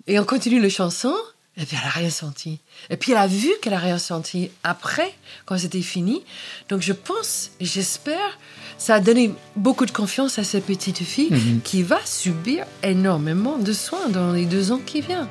Et 0.07 0.19
on 0.19 0.25
continue 0.25 0.59
la 0.59 0.69
chanson, 0.69 1.15
et 1.55 1.65
puis 1.65 1.77
elle 1.81 1.87
a 1.87 1.91
rien 1.91 2.09
senti. 2.09 2.59
Et 2.89 2.97
puis 2.97 3.11
elle 3.13 3.17
a 3.19 3.27
vu 3.27 3.49
qu'elle 3.61 3.73
a 3.73 3.79
rien 3.79 3.97
senti 3.97 4.49
après, 4.63 5.13
quand 5.45 5.57
c'était 5.57 5.81
fini. 5.81 6.23
Donc 6.69 6.81
je 6.81 6.93
pense, 6.93 7.51
j'espère, 7.61 8.37
ça 8.77 8.95
a 8.95 8.99
donné 8.99 9.31
beaucoup 9.55 9.85
de 9.85 9.91
confiance 9.91 10.39
à 10.39 10.43
cette 10.43 10.65
petite 10.65 11.03
fille 11.03 11.29
Mhm. 11.31 11.61
qui 11.63 11.83
va 11.83 11.99
subir 12.05 12.65
énormément 12.81 13.57
de 13.57 13.71
soins 13.71 14.09
dans 14.09 14.33
les 14.33 14.45
deux 14.45 14.71
ans 14.71 14.81
qui 14.85 14.99
viennent. 15.01 15.29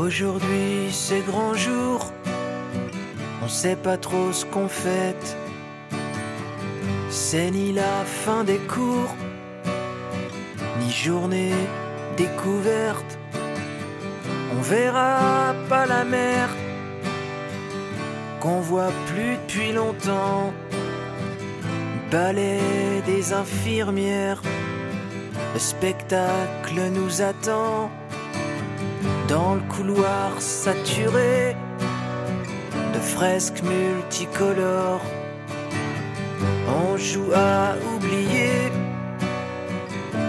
Aujourd'hui 0.00 0.88
c'est 0.90 1.20
grand 1.20 1.52
jour, 1.52 2.10
on 3.44 3.48
sait 3.48 3.76
pas 3.76 3.98
trop 3.98 4.32
ce 4.32 4.46
qu'on 4.46 4.66
fête. 4.66 5.36
C'est 7.10 7.50
ni 7.50 7.74
la 7.74 8.04
fin 8.06 8.42
des 8.42 8.56
cours, 8.56 9.14
ni 10.80 10.90
journée 10.90 11.52
découverte. 12.16 13.18
On 14.56 14.62
verra 14.62 15.54
pas 15.68 15.84
la 15.84 16.04
mer 16.04 16.48
qu'on 18.40 18.60
voit 18.60 18.94
plus 19.08 19.36
depuis 19.36 19.72
longtemps. 19.72 20.54
Ballet 22.10 23.02
des 23.04 23.34
infirmières, 23.34 24.40
le 25.52 25.60
spectacle 25.60 26.80
nous 26.90 27.20
attend 27.20 27.90
dans 29.28 29.54
le 29.54 29.60
couloir 29.74 30.30
saturé 30.38 31.56
de 32.94 32.98
fresques 32.98 33.62
multicolores. 33.62 35.04
On 36.68 36.96
joue 36.96 37.32
à 37.34 37.74
oublier 37.94 38.70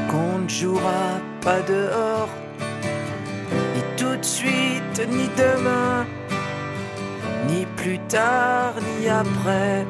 qu'on 0.10 0.40
ne 0.40 0.50
jouera 0.50 1.20
pas 1.42 1.62
dehors, 1.62 2.30
ni 3.76 3.82
tout 3.98 4.16
de 4.16 4.24
suite, 4.26 4.98
ni 5.10 5.30
demain, 5.38 6.06
ni 7.48 7.66
plus 7.76 8.00
tard, 8.08 8.74
ni 9.00 9.08
après. 9.10 9.86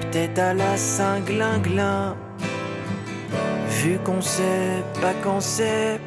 Peut-être 0.00 0.38
à 0.38 0.54
la 0.54 0.76
Saint-Glinglin, 0.76 2.16
vu 3.68 3.98
qu'on 4.04 4.22
sait 4.22 4.82
pas 5.02 5.14
quand 5.22 5.40
c'est. 5.40 6.00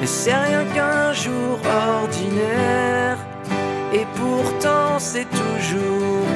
Mais 0.00 0.06
c'est 0.06 0.34
rien 0.34 0.64
qu'un 0.74 1.12
jour 1.12 1.58
ordinaire. 2.00 3.18
Et 3.92 4.06
pourtant 4.14 4.98
c'est 4.98 5.28
toujours 5.30 6.26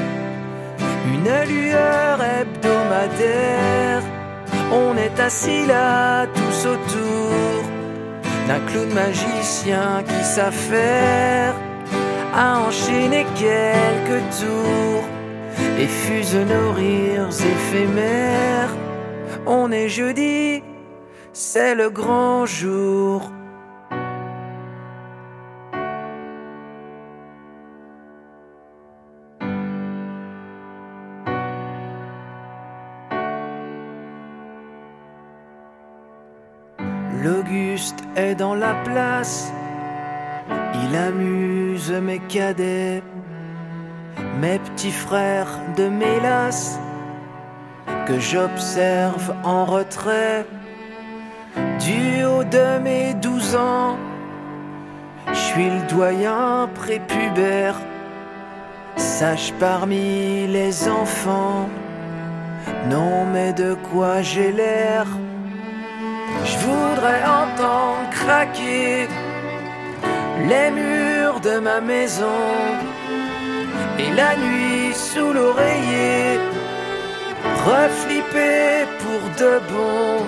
une 1.06 1.52
lueur 1.52 2.18
hebdomadaire. 2.22 4.02
On 4.72 4.96
est 4.96 5.20
assis 5.20 5.66
là 5.66 6.26
tous 6.26 6.66
autour 6.66 7.62
d'un 8.48 8.60
clown 8.68 8.92
magicien 8.94 10.02
qui 10.06 10.24
s'affaire 10.24 11.54
à 12.34 12.60
enchaîner 12.60 13.26
quelques 13.34 14.22
tours 14.40 15.04
et 15.78 15.86
fuse 15.86 16.34
nos 16.34 16.72
rires 16.72 17.28
éphémères. 17.28 18.74
On 19.46 19.70
est 19.70 19.88
jeudi, 19.88 20.62
c'est 21.32 21.74
le 21.74 21.90
grand 21.90 22.46
jour. 22.46 23.30
L'Auguste 37.22 38.02
est 38.16 38.34
dans 38.34 38.56
la 38.56 38.74
place, 38.82 39.52
il 40.82 40.96
amuse 40.96 41.92
mes 41.92 42.18
cadets, 42.18 43.00
mes 44.40 44.58
petits 44.58 44.90
frères 44.90 45.60
de 45.76 45.88
mélasse, 45.88 46.80
que 48.06 48.18
j'observe 48.18 49.36
en 49.44 49.64
retrait 49.64 50.44
du 51.78 52.24
haut 52.24 52.42
de 52.42 52.80
mes 52.82 53.14
douze 53.14 53.54
ans. 53.54 53.96
Je 55.28 55.38
suis 55.38 55.70
le 55.70 55.86
doyen 55.88 56.68
prépubère, 56.74 57.76
sage 58.96 59.54
parmi 59.60 60.48
les 60.48 60.88
enfants. 60.88 61.68
Non, 62.90 63.26
mais 63.32 63.52
de 63.52 63.74
quoi 63.74 64.22
j'ai 64.22 64.50
l'air 64.50 65.06
Je 66.52 66.58
voudrais 66.58 67.22
entendre 67.24 68.10
craquer 68.10 69.08
les 70.50 70.70
murs 70.70 71.40
de 71.40 71.58
ma 71.58 71.80
maison 71.80 72.40
et 73.98 74.10
la 74.14 74.36
nuit 74.36 74.94
sous 74.94 75.32
l'oreiller 75.32 76.38
reflipper 77.64 78.86
pour 79.02 79.22
de 79.42 79.52
bon, 79.72 80.26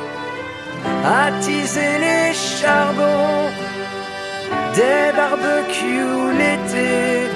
attiser 1.26 1.98
les 2.06 2.32
charbons 2.32 3.50
des 4.74 5.12
barbecues 5.16 6.32
l'été 6.38 7.28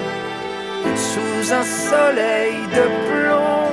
sous 0.96 1.52
un 1.52 1.66
soleil 1.88 2.56
de 2.78 2.86
plomb, 3.08 3.70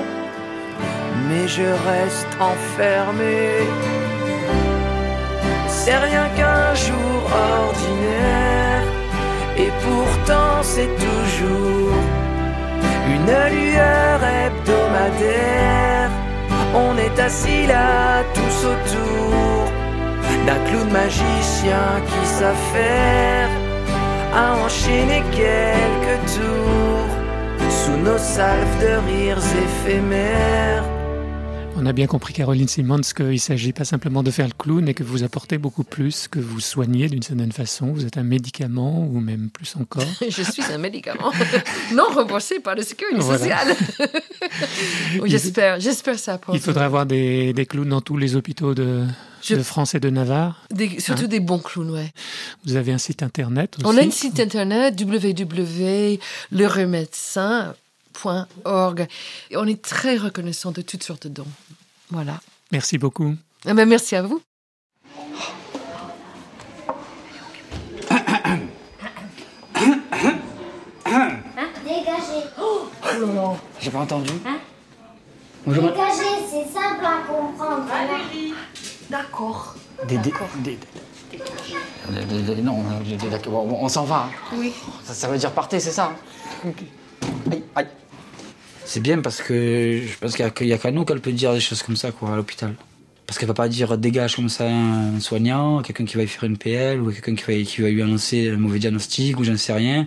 mais 1.27 1.47
je 1.47 1.69
reste 1.89 2.33
enfermé. 2.39 4.04
C'est 5.85 5.97
rien 5.97 6.27
qu'un 6.35 6.73
jour 6.73 7.21
ordinaire, 7.61 8.85
et 9.55 9.71
pourtant 9.85 10.63
c'est 10.63 10.89
toujours 11.05 12.01
une 13.13 13.33
lueur 13.53 14.19
hebdomadaire. 14.41 16.09
On 16.73 16.97
est 16.97 17.19
assis 17.19 17.67
là 17.67 18.23
tous 18.33 18.57
autour 18.73 19.65
d'un 20.47 20.59
clown 20.67 20.89
magicien 20.91 21.87
qui 22.07 22.25
s'affaire 22.25 23.49
à 24.33 24.55
enchaîner 24.65 25.21
quelques 25.31 26.19
tours 26.33 27.13
sous 27.69 27.97
nos 27.97 28.17
salves 28.17 28.79
de 28.81 28.93
rires 29.07 29.47
éphémères. 29.67 30.94
On 31.77 31.85
a 31.85 31.91
bien 31.91 32.07
compris, 32.07 32.33
Caroline 32.33 32.69
Simmons, 32.69 33.01
qu'il 33.15 33.25
ne 33.31 33.37
s'agit 33.37 33.73
pas 33.73 33.83
simplement 33.83 34.23
de 34.23 34.31
faire 34.31 34.47
le 34.47 34.53
clown 34.57 34.87
et 34.87 34.93
que 34.93 35.03
vous 35.03 35.23
apportez 35.23 35.57
beaucoup 35.57 35.83
plus, 35.83 36.29
que 36.29 36.39
vous 36.39 36.61
soignez 36.61 37.09
d'une 37.09 37.21
certaine 37.21 37.51
façon. 37.51 37.87
Vous 37.91 38.05
êtes 38.05 38.17
un 38.17 38.23
médicament 38.23 39.05
ou 39.05 39.19
même 39.19 39.49
plus 39.49 39.75
encore. 39.75 40.05
Je 40.29 40.41
suis 40.41 40.63
un 40.71 40.77
médicament 40.77 41.31
non 41.93 42.05
remboursé 42.13 42.61
par 42.61 42.75
la 42.75 42.83
sécurité 42.83 43.17
Voilà. 43.19 43.39
sociale. 43.39 43.75
J'espère, 45.25 45.79
j'espère 45.81 46.17
ça. 46.17 46.37
Pour 46.37 46.55
Il 46.55 46.61
faudrait 46.61 46.85
avoir 46.85 47.05
des, 47.05 47.51
des 47.51 47.65
clowns 47.65 47.89
dans 47.89 48.01
tous 48.01 48.15
les 48.17 48.37
hôpitaux 48.37 48.73
de, 48.73 49.03
Je- 49.43 49.55
de 49.55 49.63
France 49.63 49.95
et 49.95 49.99
de 49.99 50.09
Navarre. 50.09 50.63
Des- 50.71 50.99
surtout 51.01 51.25
Hein 51.25 51.27
des 51.27 51.39
bons 51.41 51.59
clowns, 51.59 51.91
ouais. 51.91 52.13
Vous 52.65 52.77
avez 52.77 52.93
un 52.93 52.97
site 52.97 53.21
internet 53.21 53.75
aussi 53.77 53.85
On 53.85 53.97
a 53.97 54.01
un 54.01 54.11
site 54.11 54.39
internet 54.39 54.95
www.leremedecin.org. 58.23 59.07
Et 59.51 59.57
on 59.57 59.65
est 59.65 59.81
très 59.81 60.17
reconnaissant 60.17 60.71
de 60.71 60.81
toutes 60.81 61.03
sortes 61.03 61.27
de 61.27 61.33
dons. 61.33 61.47
Voilà. 62.11 62.39
Merci 62.71 62.97
beaucoup. 62.97 63.35
Eh 63.67 63.73
ben, 63.73 63.87
merci 63.87 64.15
à 64.15 64.21
vous. 64.21 64.41
Dégagez. 71.83 72.45
Oh 72.59 72.87
là 73.03 73.33
là, 73.33 73.53
j'ai 73.79 73.91
pas 73.91 73.99
entendu. 73.99 74.31
Hein 74.45 74.57
Bonjour, 75.65 75.83
Dégagez, 75.83 76.45
c'est 76.49 76.73
simple 76.73 77.05
à 77.05 77.21
comprendre. 77.27 77.85
D'accord. 79.09 79.75
Des, 80.07 80.17
des, 80.17 80.31
des- 80.59 80.77
des- 81.31 82.25
des- 82.25 82.55
des- 82.55 82.61
non, 82.61 82.83
des- 83.03 83.15
des- 83.17 83.29
d'accord, 83.29 83.65
bon, 83.65 83.77
on 83.81 83.89
s'en 83.89 84.03
va. 84.03 84.27
hein. 84.29 84.55
Oui. 84.57 84.73
Ça, 85.03 85.13
ça 85.13 85.27
veut 85.27 85.37
dire 85.37 85.51
partez, 85.51 85.79
c'est 85.79 85.91
ça 85.91 86.11
Aïe, 87.51 87.63
aïe. 87.75 87.87
C'est 88.85 88.99
bien 88.99 89.19
parce 89.19 89.41
que 89.41 90.01
je 90.05 90.17
pense 90.19 90.35
qu'il 90.35 90.67
n'y 90.67 90.73
a, 90.73 90.77
qu'à 90.77 90.91
nous 90.91 91.05
qu'elle 91.05 91.19
peut 91.19 91.31
dire 91.31 91.53
des 91.53 91.59
choses 91.59 91.81
comme 91.81 91.95
ça 91.95 92.11
quoi, 92.11 92.33
à 92.33 92.35
l'hôpital. 92.35 92.75
Parce 93.25 93.39
qu'elle 93.39 93.47
va 93.47 93.55
pas 93.55 93.67
dire 93.67 93.97
dégage 93.97 94.35
comme 94.35 94.47
ça 94.47 94.69
un 94.69 95.19
soignant, 95.19 95.81
quelqu'un 95.81 96.05
qui 96.05 96.15
va 96.15 96.23
y 96.23 96.27
faire 96.27 96.43
une 96.43 96.57
PL 96.57 97.01
ou 97.01 97.11
quelqu'un 97.11 97.33
qui 97.33 97.43
va, 97.43 97.63
qui 97.63 97.81
va 97.81 97.89
lui 97.89 98.01
annoncer 98.03 98.51
un 98.51 98.57
mauvais 98.57 98.77
diagnostic 98.77 99.39
ou 99.39 99.43
j'en 99.43 99.57
sais 99.57 99.73
rien. 99.73 100.05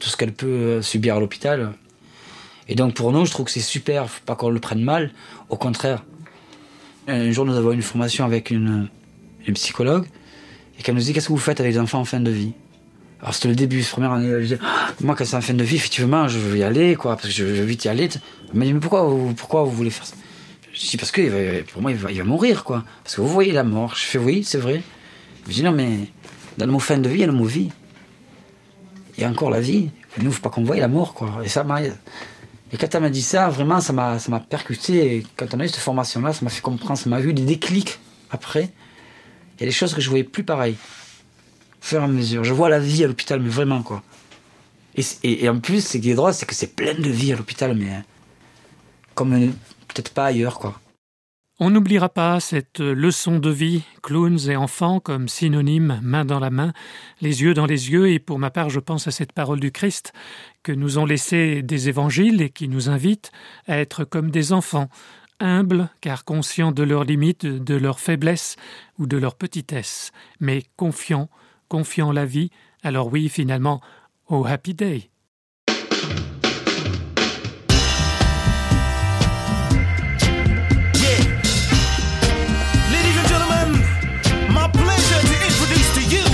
Tout 0.00 0.08
ce 0.08 0.16
qu'elle 0.16 0.32
peut 0.32 0.46
euh, 0.46 0.82
subir 0.82 1.16
à 1.16 1.20
l'hôpital. 1.20 1.72
Et 2.68 2.74
donc 2.74 2.94
pour 2.94 3.12
nous, 3.12 3.24
je 3.24 3.30
trouve 3.30 3.46
que 3.46 3.52
c'est 3.52 3.60
super, 3.60 4.10
faut 4.10 4.24
pas 4.26 4.34
qu'on 4.34 4.50
le 4.50 4.60
prenne 4.60 4.82
mal. 4.82 5.12
Au 5.48 5.56
contraire. 5.56 6.04
Un 7.06 7.30
jour, 7.30 7.46
nous 7.46 7.56
avons 7.56 7.72
une 7.72 7.82
formation 7.82 8.24
avec 8.24 8.50
une, 8.50 8.88
une 9.46 9.54
psychologue 9.54 10.06
et 10.78 10.82
qu'elle 10.82 10.96
nous 10.96 11.00
dit 11.00 11.12
qu'est-ce 11.12 11.28
que 11.28 11.32
vous 11.32 11.38
faites 11.38 11.60
avec 11.60 11.72
les 11.72 11.78
enfants 11.78 12.00
en 12.00 12.04
fin 12.04 12.20
de 12.20 12.30
vie? 12.30 12.52
Alors 13.20 13.34
c'était 13.34 13.48
le 13.48 13.56
début, 13.56 13.82
cette 13.82 13.92
première 13.92 14.12
année. 14.12 14.28
Je 14.42 14.54
dis, 14.54 14.60
moi 15.00 15.14
quand 15.16 15.24
c'est 15.24 15.36
en 15.36 15.40
fin 15.40 15.54
de 15.54 15.64
vie, 15.64 15.76
effectivement, 15.76 16.28
je 16.28 16.38
veux 16.38 16.58
y 16.58 16.62
aller, 16.62 16.94
quoi, 16.94 17.16
parce 17.16 17.28
que 17.28 17.34
je 17.34 17.44
veux 17.44 17.64
vite 17.64 17.84
y 17.84 17.88
aller. 17.88 18.08
Elle 18.52 18.58
m'a 18.58 18.64
dit, 18.64 18.72
mais 18.72 18.80
pourquoi 18.80 19.02
vous, 19.02 19.34
pourquoi 19.34 19.64
vous 19.64 19.72
voulez 19.72 19.90
faire 19.90 20.06
ça? 20.06 20.14
Je 20.72 20.86
dis, 20.86 20.96
parce 20.96 21.10
que 21.10 21.62
pour 21.62 21.82
moi, 21.82 21.90
il 21.90 21.96
va, 21.96 22.12
il 22.12 22.18
va 22.18 22.24
mourir, 22.24 22.62
quoi. 22.62 22.84
Parce 23.02 23.16
que 23.16 23.20
vous 23.20 23.28
voyez 23.28 23.52
la 23.52 23.64
mort. 23.64 23.96
Je 23.96 24.02
fais, 24.02 24.18
oui, 24.18 24.44
c'est 24.44 24.58
vrai. 24.58 24.82
Je 25.48 25.52
dis, 25.52 25.62
non, 25.64 25.72
mais 25.72 25.90
dans 26.56 26.66
le 26.66 26.72
mot 26.72 26.78
fin 26.78 26.98
de 26.98 27.08
vie, 27.08 27.16
il 27.16 27.20
y 27.20 27.24
a 27.24 27.26
le 27.26 27.32
mot 27.32 27.44
vie. 27.44 27.70
Il 29.16 29.22
y 29.22 29.24
a 29.24 29.28
encore 29.28 29.50
la 29.50 29.60
vie. 29.60 29.90
Nous, 30.18 30.24
il 30.24 30.26
ne 30.26 30.30
faut 30.30 30.40
pas 30.40 30.50
qu'on 30.50 30.62
voie 30.62 30.76
la 30.76 30.86
mort, 30.86 31.14
quoi. 31.14 31.40
Et 31.44 31.48
ça 31.48 31.64
m'a. 31.64 31.82
Et 31.82 32.76
quand 32.78 32.94
elle 32.94 33.02
m'a 33.02 33.10
dit 33.10 33.22
ça, 33.22 33.48
vraiment, 33.48 33.80
ça 33.80 33.92
m'a, 33.92 34.20
ça 34.20 34.30
m'a 34.30 34.38
percuté. 34.38 35.24
Quand 35.36 35.52
on 35.54 35.60
a 35.60 35.64
eu 35.64 35.68
cette 35.68 35.78
formation-là, 35.78 36.32
ça 36.32 36.44
m'a 36.44 36.50
fait 36.50 36.60
comprendre, 36.60 36.98
ça 36.98 37.10
m'a 37.10 37.20
eu 37.20 37.32
des 37.32 37.42
déclics 37.42 37.98
après. 38.30 38.70
Il 39.56 39.62
y 39.62 39.64
a 39.64 39.66
des 39.66 39.72
choses 39.72 39.94
que 39.94 40.00
je 40.00 40.08
voyais 40.08 40.24
plus 40.24 40.44
pareilles 40.44 40.76
mesure. 42.08 42.44
Je 42.44 42.52
vois 42.52 42.68
la 42.68 42.80
vie 42.80 43.04
à 43.04 43.06
l'hôpital, 43.06 43.40
mais 43.40 43.48
vraiment, 43.48 43.82
quoi. 43.82 44.02
Et, 45.22 45.48
en 45.48 45.60
plus, 45.60 45.86
ce 45.86 45.98
qui 45.98 46.10
est 46.10 46.14
drôle, 46.14 46.34
c'est 46.34 46.46
que 46.46 46.54
c'est 46.54 46.74
plein 46.74 46.94
de 46.94 47.08
vie 47.08 47.32
à 47.32 47.36
l'hôpital, 47.36 47.76
mais 47.76 47.90
euh, 47.90 48.00
comme 49.14 49.32
euh, 49.32 49.48
peut-être 49.86 50.12
pas 50.12 50.26
ailleurs, 50.26 50.58
quoi. 50.58 50.80
On 51.60 51.70
n'oubliera 51.70 52.08
pas 52.08 52.38
cette 52.38 52.78
leçon 52.78 53.40
de 53.40 53.50
vie, 53.50 53.82
clowns 54.00 54.48
et 54.48 54.54
enfants 54.54 55.00
comme 55.00 55.26
synonyme, 55.26 55.98
main 56.04 56.24
dans 56.24 56.38
la 56.38 56.50
main, 56.50 56.72
les 57.20 57.42
yeux 57.42 57.52
dans 57.52 57.66
les 57.66 57.90
yeux, 57.90 58.10
et 58.10 58.20
pour 58.20 58.38
ma 58.38 58.50
part 58.50 58.70
je 58.70 58.78
pense 58.78 59.08
à 59.08 59.10
cette 59.10 59.32
parole 59.32 59.58
du 59.58 59.72
Christ 59.72 60.12
que 60.62 60.70
nous 60.70 60.98
ont 60.98 61.04
laissé 61.04 61.62
des 61.62 61.88
évangiles 61.88 62.42
et 62.42 62.50
qui 62.50 62.68
nous 62.68 62.88
invite 62.90 63.32
à 63.66 63.76
être 63.78 64.04
comme 64.04 64.30
des 64.30 64.52
enfants, 64.52 64.88
humbles 65.40 65.88
car 66.00 66.24
conscients 66.24 66.70
de 66.70 66.84
leurs 66.84 67.02
limites, 67.02 67.44
de 67.44 67.74
leurs 67.74 67.98
faiblesses 67.98 68.54
ou 69.00 69.08
de 69.08 69.16
leur 69.16 69.34
petitesse, 69.34 70.12
mais 70.38 70.62
confiants, 70.76 71.28
confiants 71.68 72.08
en 72.08 72.12
la 72.12 72.24
vie, 72.24 72.50
alors 72.82 73.12
oui 73.12 73.28
finalement, 73.28 73.80
au 74.28 74.44
happy 74.46 74.74
day. 74.74 75.10
Ladies 82.90 83.18
and 83.18 83.28
gentlemen, 83.28 83.70
my 84.50 84.68
pleasure 84.72 85.20
to 85.20 85.34
introduce 85.46 85.90
to 85.94 86.02
you 86.14 86.24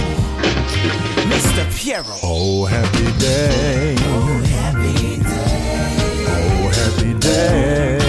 Mr. 1.29 1.64
Piero. 1.77 2.16
Oh, 2.23 2.64
happy 2.64 3.11
day. 3.18 3.97
Oh, 3.99 4.42
happy 4.57 5.18
day. 5.18 5.94
Oh, 6.29 6.70
happy 6.70 7.14
day. 7.18 8.03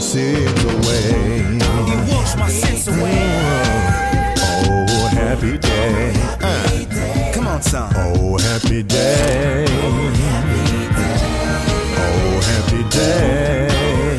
My 0.00 0.06
sins 0.06 0.64
away. 0.64 1.44
He 1.86 1.96
washed 2.10 2.38
my 2.38 2.48
sins 2.48 2.88
away. 2.88 3.20
Oh, 4.64 5.08
happy 5.12 5.58
day. 5.58 6.12
Uh, 6.40 7.32
come 7.34 7.46
on, 7.46 7.60
son. 7.60 7.86
Oh, 7.96 8.38
happy 8.38 8.82
day. 8.82 9.66
Oh, 11.98 12.40
happy 12.40 12.82
day. 12.90 13.68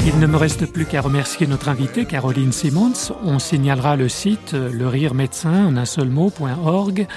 Il 0.05 0.19
ne 0.19 0.27
me 0.27 0.37
reste 0.37 0.67
plus 0.67 0.85
qu'à 0.85 1.01
remercier 1.01 1.47
notre 1.47 1.69
invitée 1.69 2.05
Caroline 2.05 2.51
Simmons. 2.51 3.11
On 3.23 3.39
signalera 3.39 3.95
le 3.95 4.07
site 4.07 4.53
le 4.53 4.87
rire 4.87 5.15
médecin 5.15 5.65
en 5.65 5.77
un 5.77 5.85
seul 5.85 6.09
mot.org 6.09 7.07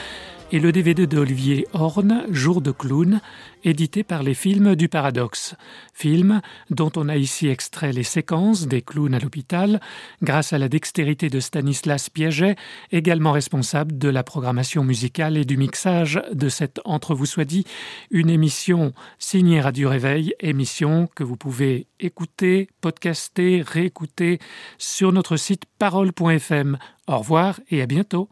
et 0.53 0.61
le 0.61 0.73
DVD 0.73 1.07
d'Olivier 1.07 1.67
Horn, 1.73 2.27
Jour 2.31 2.61
de 2.61 2.71
clown, 2.71 3.21
édité 3.65 4.05
par 4.05 4.23
les 4.23 4.35
films 4.35 4.77
du 4.77 4.89
Paradoxe. 4.89 5.55
Film 5.93 6.41
dont 6.71 6.93
on 6.97 7.09
a 7.09 7.17
ici 7.17 7.49
extrait 7.49 7.93
les 7.93 8.03
séquences 8.03 8.67
des 8.67 8.83
clowns 8.83 9.15
à 9.15 9.19
l'hôpital 9.19 9.81
grâce 10.23 10.53
à 10.53 10.59
la 10.59 10.69
dextérité 10.69 11.31
de 11.31 11.41
Stanislas 11.41 12.11
Piaget, 12.11 12.57
également 12.93 13.33
responsable 13.33 13.99
de 13.99 14.09
la 14.09 14.23
programmation 14.23 14.85
musicale 14.85 15.37
et 15.37 15.45
du 15.45 15.57
mixage 15.57 16.23
de 16.33 16.49
cette 16.49 16.81
Entre 16.85 17.15
vous 17.15 17.27
soit 17.27 17.45
dit, 17.45 17.65
une 18.11 18.31
émission 18.31 18.93
signée 19.19 19.61
Radio 19.61 19.89
Réveil, 19.89 20.35
émission 20.41 21.09
que 21.15 21.25
vous 21.25 21.37
pouvez 21.37 21.87
écouter, 22.01 22.69
podcaster, 22.81 23.63
réécouter 23.63 24.39
sur 24.79 25.13
notre 25.13 25.37
site 25.37 25.65
parole.fm. 25.79 26.79
Au 27.07 27.19
revoir 27.19 27.61
et 27.71 27.83
à 27.83 27.87
bientôt. 27.87 28.29